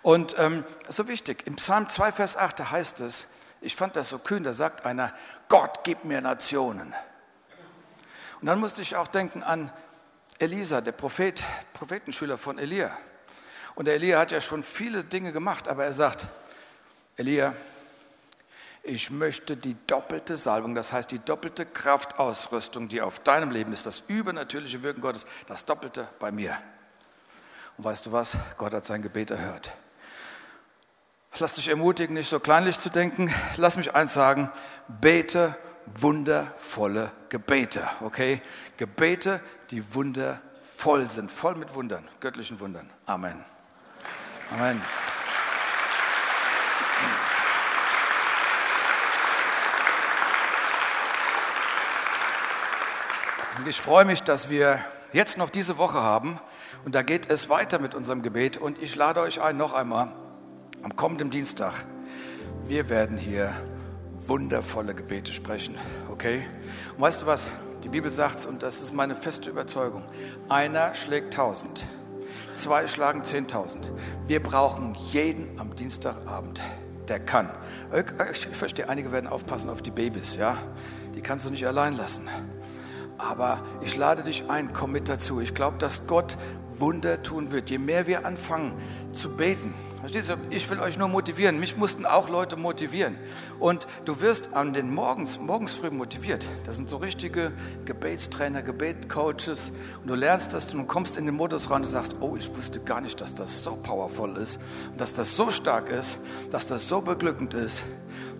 Und 0.00 0.36
ähm, 0.38 0.64
so 0.88 1.06
wichtig, 1.06 1.46
im 1.46 1.56
Psalm 1.56 1.90
2, 1.90 2.12
Vers 2.12 2.38
8, 2.38 2.60
da 2.60 2.70
heißt 2.70 3.00
es, 3.00 3.26
ich 3.60 3.76
fand 3.76 3.94
das 3.94 4.08
so 4.08 4.18
kühn, 4.18 4.42
da 4.42 4.54
sagt 4.54 4.86
einer, 4.86 5.12
Gott 5.50 5.80
gib 5.84 6.04
mir 6.04 6.22
Nationen. 6.22 6.94
Und 8.40 8.46
dann 8.46 8.58
musste 8.58 8.80
ich 8.80 8.96
auch 8.96 9.08
denken 9.08 9.42
an 9.42 9.70
Elisa, 10.38 10.80
der 10.80 10.92
Prophet, 10.92 11.44
Prophetenschüler 11.74 12.38
von 12.38 12.58
Elia. 12.58 12.90
Und 13.74 13.84
der 13.84 13.96
Elia 13.96 14.18
hat 14.18 14.30
ja 14.30 14.40
schon 14.40 14.62
viele 14.62 15.04
Dinge 15.04 15.32
gemacht, 15.32 15.68
aber 15.68 15.84
er 15.84 15.92
sagt, 15.92 16.26
Elia, 17.18 17.52
ich 18.88 19.10
möchte 19.10 19.56
die 19.56 19.76
doppelte 19.86 20.36
Salbung, 20.36 20.74
das 20.74 20.92
heißt 20.92 21.10
die 21.10 21.18
doppelte 21.18 21.66
Kraftausrüstung, 21.66 22.88
die 22.88 23.02
auf 23.02 23.18
deinem 23.18 23.50
Leben 23.50 23.72
ist, 23.72 23.86
das 23.86 24.04
übernatürliche 24.08 24.82
Wirken 24.82 25.02
Gottes, 25.02 25.26
das 25.46 25.64
doppelte 25.64 26.08
bei 26.18 26.32
mir. 26.32 26.56
Und 27.76 27.84
weißt 27.84 28.06
du 28.06 28.12
was? 28.12 28.36
Gott 28.56 28.72
hat 28.72 28.84
sein 28.84 29.02
Gebet 29.02 29.30
erhört. 29.30 29.72
Lass 31.38 31.54
dich 31.54 31.68
ermutigen, 31.68 32.14
nicht 32.14 32.28
so 32.28 32.40
kleinlich 32.40 32.78
zu 32.78 32.88
denken. 32.88 33.32
Lass 33.56 33.76
mich 33.76 33.94
eins 33.94 34.14
sagen, 34.14 34.50
bete 34.88 35.56
wundervolle 36.00 37.12
Gebete, 37.28 37.86
okay? 38.00 38.40
Gebete, 38.78 39.40
die 39.70 39.94
wundervoll 39.94 41.08
sind, 41.10 41.30
voll 41.30 41.54
mit 41.54 41.74
Wundern, 41.74 42.08
göttlichen 42.20 42.58
Wundern. 42.58 42.90
Amen. 43.06 43.44
Amen. 44.50 44.82
Und 53.58 53.66
ich 53.66 53.80
freue 53.80 54.04
mich, 54.04 54.22
dass 54.22 54.48
wir 54.50 54.78
jetzt 55.12 55.36
noch 55.36 55.50
diese 55.50 55.78
Woche 55.78 56.00
haben 56.00 56.38
und 56.84 56.94
da 56.94 57.02
geht 57.02 57.28
es 57.28 57.48
weiter 57.48 57.80
mit 57.80 57.96
unserem 57.96 58.22
Gebet 58.22 58.56
und 58.56 58.80
ich 58.80 58.94
lade 58.94 59.20
euch 59.20 59.42
ein 59.42 59.56
noch 59.56 59.74
einmal 59.74 60.12
am 60.84 60.94
kommenden 60.94 61.30
Dienstag. 61.30 61.74
Wir 62.64 62.88
werden 62.88 63.18
hier 63.18 63.52
wundervolle 64.14 64.94
Gebete 64.94 65.32
sprechen, 65.32 65.74
okay? 66.08 66.46
Und 66.94 67.02
weißt 67.02 67.22
du 67.22 67.26
was? 67.26 67.50
Die 67.82 67.88
Bibel 67.88 68.12
sagt 68.12 68.38
es 68.38 68.46
und 68.46 68.62
das 68.62 68.80
ist 68.80 68.94
meine 68.94 69.16
feste 69.16 69.50
Überzeugung. 69.50 70.04
Einer 70.48 70.94
schlägt 70.94 71.34
tausend, 71.34 71.84
zwei 72.54 72.86
schlagen 72.86 73.22
10.000. 73.22 73.90
Wir 74.28 74.40
brauchen 74.40 74.94
jeden 75.10 75.58
am 75.58 75.74
Dienstagabend, 75.74 76.62
der 77.08 77.18
kann. 77.18 77.50
Ich 78.30 78.46
verstehe, 78.46 78.88
einige 78.88 79.10
werden 79.10 79.26
aufpassen 79.26 79.68
auf 79.68 79.82
die 79.82 79.90
Babys, 79.90 80.36
ja. 80.36 80.56
Die 81.16 81.22
kannst 81.22 81.44
du 81.44 81.50
nicht 81.50 81.66
allein 81.66 81.96
lassen. 81.96 82.28
Aber 83.18 83.60
ich 83.82 83.96
lade 83.96 84.22
dich 84.22 84.48
ein, 84.48 84.72
komm 84.72 84.92
mit 84.92 85.08
dazu. 85.08 85.40
Ich 85.40 85.54
glaube, 85.54 85.76
dass 85.78 86.06
Gott 86.06 86.36
Wunder 86.80 87.22
tun 87.22 87.50
wird. 87.50 87.70
Je 87.70 87.78
mehr 87.78 88.06
wir 88.06 88.24
anfangen 88.24 88.72
zu 89.12 89.36
beten. 89.36 89.74
Verstehst 90.00 90.30
du? 90.30 90.34
Ich 90.50 90.70
will 90.70 90.78
euch 90.78 90.96
nur 90.96 91.08
motivieren. 91.08 91.58
Mich 91.58 91.76
mussten 91.76 92.06
auch 92.06 92.28
Leute 92.28 92.56
motivieren. 92.56 93.16
Und 93.58 93.88
du 94.04 94.20
wirst 94.20 94.54
an 94.54 94.72
den 94.72 94.94
Morgens, 94.94 95.40
morgens 95.40 95.72
früh 95.72 95.90
motiviert. 95.90 96.48
Das 96.64 96.76
sind 96.76 96.88
so 96.88 96.98
richtige 96.98 97.52
Gebetstrainer, 97.84 98.62
Gebetcoaches. 98.62 99.72
Und 100.02 100.08
du 100.08 100.14
lernst 100.14 100.52
das 100.52 100.72
und 100.72 100.86
kommst 100.86 101.16
in 101.16 101.26
den 101.26 101.34
Modus 101.34 101.70
rein 101.70 101.82
und 101.82 101.86
sagst, 101.86 102.16
oh, 102.20 102.36
ich 102.36 102.54
wusste 102.56 102.80
gar 102.80 103.00
nicht, 103.00 103.20
dass 103.20 103.34
das 103.34 103.64
so 103.64 103.76
powerful 103.82 104.36
ist. 104.36 104.60
Und 104.92 105.00
dass 105.00 105.14
das 105.14 105.34
so 105.34 105.50
stark 105.50 105.90
ist, 105.90 106.18
dass 106.50 106.68
das 106.68 106.88
so 106.88 107.00
beglückend 107.00 107.54
ist 107.54 107.82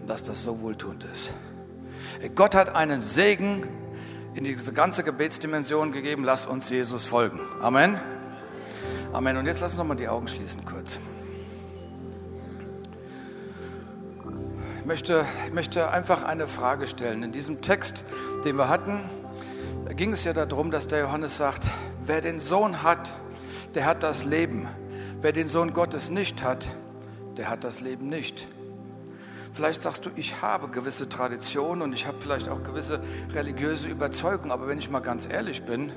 und 0.00 0.08
dass 0.08 0.22
das 0.22 0.44
so 0.44 0.60
wohltuend 0.60 1.04
ist. 1.04 1.30
Gott 2.34 2.54
hat 2.54 2.74
einen 2.74 3.00
Segen 3.00 3.66
in 4.34 4.44
diese 4.44 4.72
ganze 4.72 5.04
Gebetsdimension 5.04 5.92
gegeben. 5.92 6.24
Lass 6.24 6.46
uns 6.46 6.68
Jesus 6.68 7.04
folgen. 7.04 7.40
Amen. 7.60 7.98
Amen. 9.12 9.36
Und 9.36 9.46
jetzt 9.46 9.60
lass 9.60 9.72
uns 9.72 9.78
nochmal 9.78 9.96
die 9.96 10.08
Augen 10.08 10.28
schließen 10.28 10.64
kurz. 10.64 11.00
Ich 14.80 14.86
möchte, 14.86 15.26
ich 15.46 15.52
möchte 15.52 15.90
einfach 15.90 16.22
eine 16.22 16.48
Frage 16.48 16.86
stellen. 16.86 17.22
In 17.22 17.32
diesem 17.32 17.60
Text, 17.60 18.04
den 18.44 18.56
wir 18.56 18.68
hatten, 18.68 19.00
ging 19.96 20.12
es 20.12 20.24
ja 20.24 20.32
darum, 20.32 20.70
dass 20.70 20.86
der 20.88 21.00
Johannes 21.00 21.36
sagt, 21.36 21.64
wer 22.04 22.20
den 22.20 22.38
Sohn 22.38 22.82
hat, 22.82 23.12
der 23.74 23.84
hat 23.84 24.02
das 24.02 24.24
Leben. 24.24 24.66
Wer 25.20 25.32
den 25.32 25.48
Sohn 25.48 25.72
Gottes 25.72 26.10
nicht 26.10 26.42
hat, 26.42 26.68
der 27.36 27.50
hat 27.50 27.64
das 27.64 27.80
Leben 27.80 28.08
nicht. 28.08 28.46
Vielleicht 29.58 29.82
sagst 29.82 30.06
du, 30.06 30.10
ich 30.14 30.40
habe 30.40 30.68
gewisse 30.68 31.08
Traditionen 31.08 31.82
und 31.82 31.92
ich 31.92 32.06
habe 32.06 32.16
vielleicht 32.20 32.48
auch 32.48 32.62
gewisse 32.62 33.02
religiöse 33.34 33.88
Überzeugungen, 33.88 34.52
aber 34.52 34.68
wenn 34.68 34.78
ich 34.78 34.88
mal 34.88 35.00
ganz 35.00 35.26
ehrlich 35.28 35.64
bin, 35.64 35.90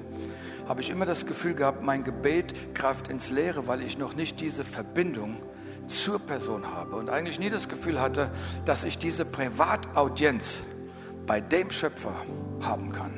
habe 0.68 0.82
ich 0.82 0.90
immer 0.90 1.06
das 1.06 1.28
Gefühl 1.28 1.54
gehabt, 1.54 1.84
mein 1.84 2.04
Gebet 2.04 2.74
greift 2.74 3.10
ins 3.10 3.30
Leere, 3.30 3.68
weil 3.68 3.84
ich 3.84 4.00
noch 4.00 4.16
nicht 4.16 4.42
diese 4.42 4.64
Verbindung 4.64 5.36
zur 5.86 6.18
Person 6.18 6.74
habe 6.74 6.96
und 6.96 7.12
eigentlich 7.12 7.40
nie 7.40 7.52
das 7.52 7.70
Gefühl 7.70 8.02
hatte, 8.02 8.32
dass 8.66 8.84
ich 8.84 8.98
diese 8.98 9.26
Privataudienz 9.26 10.62
bei 11.28 11.40
dem 11.40 11.70
Schöpfer 11.70 12.16
haben 12.62 12.92
kann. 12.92 13.12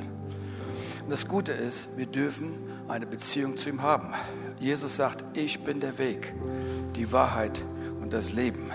Und 1.03 1.10
das 1.10 1.25
Gute 1.25 1.53
ist, 1.53 1.95
wir 1.95 2.08
dürfen 2.08 2.51
eine 2.89 3.06
Beziehung 3.06 3.56
zu 3.56 3.69
ihm 3.69 3.82
haben. 3.82 4.13
Jesus 4.60 4.97
sagt, 4.97 5.23
ich 5.38 5.62
bin 5.62 5.79
der 5.79 5.97
Weg, 5.99 6.34
die 6.97 7.13
Wahrheit 7.13 7.63
und 8.01 8.12
das 8.12 8.34
Leben. 8.34 8.69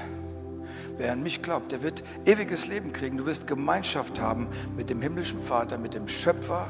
Wer 0.98 1.12
an 1.12 1.22
mich 1.22 1.42
glaubt, 1.42 1.70
der 1.70 1.82
wird 1.82 2.02
ewiges 2.26 2.66
Leben 2.66 2.92
kriegen. 2.92 3.18
Du 3.18 3.26
wirst 3.26 3.46
Gemeinschaft 3.46 4.20
haben 4.20 4.48
mit 4.76 4.90
dem 4.90 5.00
himmlischen 5.00 5.40
Vater, 5.40 5.78
mit 5.78 5.94
dem 5.94 6.08
Schöpfer, 6.08 6.66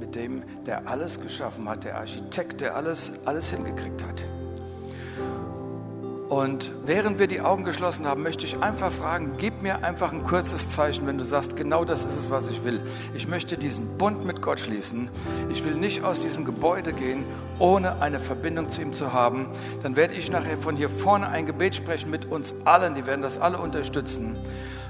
mit 0.00 0.16
dem, 0.16 0.42
der 0.66 0.88
alles 0.88 1.20
geschaffen 1.20 1.68
hat, 1.68 1.84
der 1.84 1.96
Architekt, 1.96 2.60
der 2.60 2.74
alles, 2.74 3.12
alles 3.24 3.50
hingekriegt 3.50 4.02
hat. 4.04 4.24
Und 6.32 6.72
während 6.86 7.18
wir 7.18 7.26
die 7.26 7.42
Augen 7.42 7.62
geschlossen 7.62 8.06
haben, 8.06 8.22
möchte 8.22 8.46
ich 8.46 8.56
einfach 8.62 8.90
fragen, 8.90 9.34
gib 9.36 9.60
mir 9.60 9.84
einfach 9.84 10.14
ein 10.14 10.24
kurzes 10.24 10.70
Zeichen, 10.70 11.06
wenn 11.06 11.18
du 11.18 11.24
sagst, 11.24 11.56
genau 11.56 11.84
das 11.84 12.06
ist 12.06 12.16
es, 12.16 12.30
was 12.30 12.48
ich 12.48 12.64
will. 12.64 12.82
Ich 13.12 13.28
möchte 13.28 13.58
diesen 13.58 13.98
Bund 13.98 14.24
mit 14.24 14.40
Gott 14.40 14.58
schließen. 14.58 15.10
Ich 15.50 15.62
will 15.62 15.74
nicht 15.74 16.04
aus 16.04 16.22
diesem 16.22 16.46
Gebäude 16.46 16.94
gehen, 16.94 17.26
ohne 17.58 18.00
eine 18.00 18.18
Verbindung 18.18 18.70
zu 18.70 18.80
ihm 18.80 18.94
zu 18.94 19.12
haben. 19.12 19.50
Dann 19.82 19.94
werde 19.94 20.14
ich 20.14 20.32
nachher 20.32 20.56
von 20.56 20.74
hier 20.74 20.88
vorne 20.88 21.28
ein 21.28 21.44
Gebet 21.44 21.74
sprechen 21.74 22.10
mit 22.10 22.24
uns 22.24 22.54
allen. 22.64 22.94
Die 22.94 23.06
werden 23.06 23.20
das 23.20 23.38
alle 23.38 23.58
unterstützen 23.58 24.38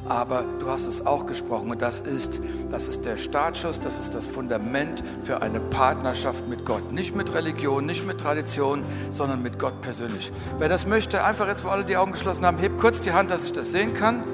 aber 0.08 0.44
du 0.58 0.68
hast 0.68 0.86
es 0.86 1.06
auch 1.06 1.26
gesprochen 1.26 1.70
und 1.70 1.82
das 1.82 2.00
ist, 2.00 2.40
das 2.70 2.88
ist 2.88 3.04
der 3.04 3.16
Startschuss, 3.16 3.80
das 3.80 3.98
ist 3.98 4.14
das 4.14 4.26
Fundament 4.26 5.02
für 5.22 5.42
eine 5.42 5.60
Partnerschaft 5.60 6.48
mit 6.48 6.64
Gott. 6.64 6.92
Nicht 6.92 7.14
mit 7.14 7.32
Religion, 7.34 7.86
nicht 7.86 8.06
mit 8.06 8.18
Tradition, 8.18 8.82
sondern 9.10 9.42
mit 9.42 9.58
Gott 9.58 9.80
persönlich. 9.80 10.32
Wer 10.58 10.68
das 10.68 10.86
möchte, 10.86 11.24
einfach 11.24 11.46
jetzt, 11.48 11.64
wo 11.64 11.68
alle 11.68 11.84
die 11.84 11.96
Augen 11.96 12.12
geschlossen 12.12 12.44
haben, 12.44 12.58
hebt 12.58 12.78
kurz 12.78 13.00
die 13.00 13.12
Hand, 13.12 13.30
dass 13.30 13.44
ich 13.44 13.52
das 13.52 13.70
sehen 13.70 13.94
kann. 13.94 14.24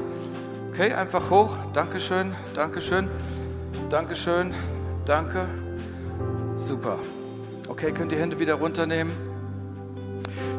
Okay, 0.71 0.93
einfach 0.93 1.31
hoch. 1.31 1.51
Dankeschön, 1.75 2.33
Dankeschön, 2.55 3.09
Dankeschön, 3.91 4.55
danke. 5.05 5.47
Super. 6.57 6.99
Okay, 7.69 7.93
könnt 7.93 8.13
ihr 8.13 8.19
Hände 8.19 8.39
wieder 8.39 8.55
runternehmen? 8.55 9.13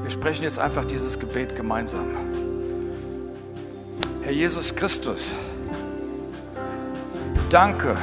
Wir 0.01 0.11
sprechen 0.11 0.43
jetzt 0.43 0.59
einfach 0.59 0.85
dieses 0.85 1.19
Gebet 1.19 1.55
gemeinsam. 1.55 2.05
Herr 4.29 4.35
Jesus 4.35 4.75
Christus, 4.75 5.31
danke, 7.49 7.97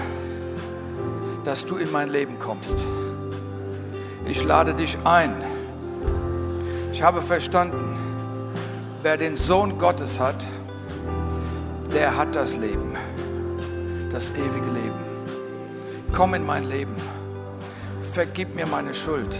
dass 1.45 1.65
du 1.65 1.77
in 1.77 1.93
mein 1.93 2.09
Leben 2.09 2.37
kommst. 2.41 2.85
Ich 4.27 4.43
lade 4.43 4.75
dich 4.75 4.99
ein. 5.05 5.33
Ich 6.93 7.01
habe 7.01 7.23
verstanden, 7.23 7.97
wer 9.03 9.17
den 9.17 9.37
Sohn 9.37 9.79
Gottes 9.79 10.19
hat, 10.19 10.45
der 11.95 12.17
hat 12.17 12.35
das 12.35 12.57
Leben, 12.57 12.97
das 14.11 14.33
ewige 14.33 14.73
Leben. 14.73 14.99
Komm 16.13 16.35
in 16.35 16.45
mein 16.45 16.69
Leben, 16.69 16.97
vergib 18.01 18.57
mir 18.57 18.67
meine 18.67 18.95
Schuld. 18.95 19.39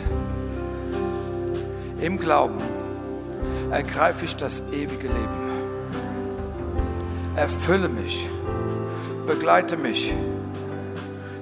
Im 2.01 2.17
Glauben 2.17 2.61
ergreife 3.73 4.25
ich 4.25 4.37
das 4.37 4.61
ewige 4.71 5.09
Leben. 5.09 5.46
Erfülle 7.37 7.91
mich, 7.91 8.27
begleite 9.27 9.77
mich. 9.77 10.15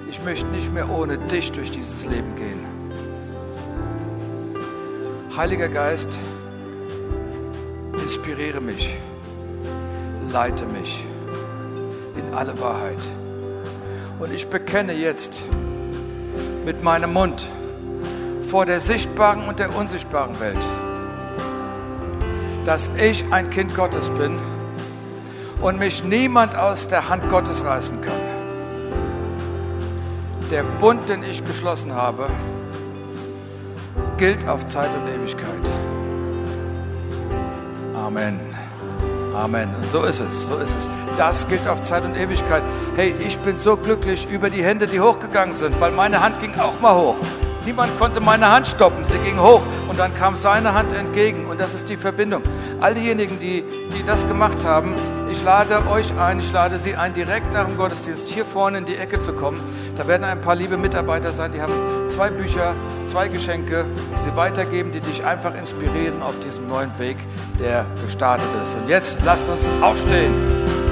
Ich 0.09 0.21
möchte 0.25 0.45
nicht 0.47 0.73
mehr 0.73 0.89
ohne 0.89 1.17
dich 1.17 1.53
durch 1.53 1.71
dieses 1.71 2.05
Leben 2.05 2.35
gehen. 2.35 2.59
Heiliger 5.37 5.69
Geist, 5.69 6.19
inspiriere 7.93 8.59
mich, 8.59 8.93
leite 10.33 10.65
mich 10.65 11.05
in 12.17 12.33
alle 12.33 12.59
Wahrheit. 12.59 12.99
Und 14.19 14.33
ich 14.33 14.47
bekenne 14.47 14.91
jetzt 14.91 15.43
mit 16.65 16.83
meinem 16.83 17.13
Mund 17.13 17.47
vor 18.41 18.65
der 18.65 18.81
sichtbaren 18.81 19.47
und 19.47 19.59
der 19.59 19.73
unsichtbaren 19.73 20.37
Welt, 20.41 20.65
dass 22.65 22.91
ich 22.97 23.23
ein 23.31 23.49
Kind 23.49 23.73
Gottes 23.75 24.09
bin 24.09 24.37
und 25.61 25.79
mich 25.79 26.03
niemand 26.03 26.55
aus 26.55 26.87
der 26.87 27.09
Hand 27.09 27.29
Gottes 27.29 27.63
reißen 27.63 28.01
kann. 28.01 28.13
Der 30.51 30.63
Bund, 30.63 31.09
den 31.09 31.23
ich 31.23 31.43
geschlossen 31.43 31.93
habe, 31.93 32.27
gilt 34.17 34.47
auf 34.47 34.65
Zeit 34.65 34.89
und 34.95 35.07
Ewigkeit. 35.07 35.49
Amen. 37.95 38.39
Amen. 39.35 39.73
Und 39.75 39.89
so 39.89 40.03
ist 40.03 40.21
es, 40.21 40.47
so 40.47 40.57
ist 40.57 40.75
es. 40.77 40.89
Das 41.17 41.47
gilt 41.47 41.67
auf 41.67 41.81
Zeit 41.81 42.03
und 42.03 42.15
Ewigkeit. 42.15 42.63
Hey, 42.95 43.13
ich 43.19 43.37
bin 43.39 43.57
so 43.57 43.75
glücklich 43.75 44.27
über 44.29 44.49
die 44.49 44.63
Hände, 44.63 44.87
die 44.87 45.01
hochgegangen 45.01 45.53
sind, 45.53 45.79
weil 45.81 45.91
meine 45.91 46.21
Hand 46.21 46.39
ging 46.39 46.57
auch 46.59 46.79
mal 46.79 46.95
hoch. 46.95 47.17
Niemand 47.65 47.97
konnte 47.97 48.21
meine 48.21 48.51
Hand 48.51 48.67
stoppen. 48.67 49.03
Sie 49.03 49.17
ging 49.17 49.39
hoch 49.39 49.63
und 49.89 49.97
dann 49.97 50.13
kam 50.13 50.35
seine 50.35 50.73
Hand 50.73 50.93
entgegen. 50.93 51.47
Und 51.47 51.59
das 51.59 51.73
ist 51.73 51.89
die 51.89 51.97
Verbindung. 51.97 52.43
All 52.79 52.93
diejenigen, 52.93 53.39
die, 53.39 53.63
die 53.91 54.05
das 54.05 54.27
gemacht 54.27 54.63
haben, 54.63 54.93
ich 55.29 55.43
lade 55.43 55.87
euch 55.87 56.13
ein, 56.17 56.39
ich 56.39 56.51
lade 56.51 56.77
Sie 56.77 56.95
ein, 56.95 57.13
direkt 57.13 57.51
nach 57.53 57.65
dem 57.65 57.77
Gottesdienst 57.77 58.29
hier 58.29 58.45
vorne 58.45 58.77
in 58.79 58.85
die 58.85 58.95
Ecke 58.95 59.19
zu 59.19 59.33
kommen. 59.33 59.59
Da 59.97 60.07
werden 60.07 60.23
ein 60.23 60.41
paar 60.41 60.55
liebe 60.55 60.77
Mitarbeiter 60.77 61.31
sein, 61.31 61.51
die 61.51 61.61
haben 61.61 61.73
zwei 62.07 62.29
Bücher, 62.29 62.75
zwei 63.05 63.27
Geschenke, 63.27 63.85
die 64.13 64.19
sie 64.19 64.35
weitergeben, 64.35 64.91
die 64.91 64.99
dich 64.99 65.23
einfach 65.23 65.55
inspirieren 65.55 66.21
auf 66.21 66.39
diesem 66.39 66.67
neuen 66.67 66.97
Weg, 66.99 67.17
der 67.59 67.85
gestartet 68.03 68.47
ist. 68.61 68.75
Und 68.75 68.87
jetzt 68.89 69.17
lasst 69.25 69.47
uns 69.47 69.67
aufstehen. 69.81 70.84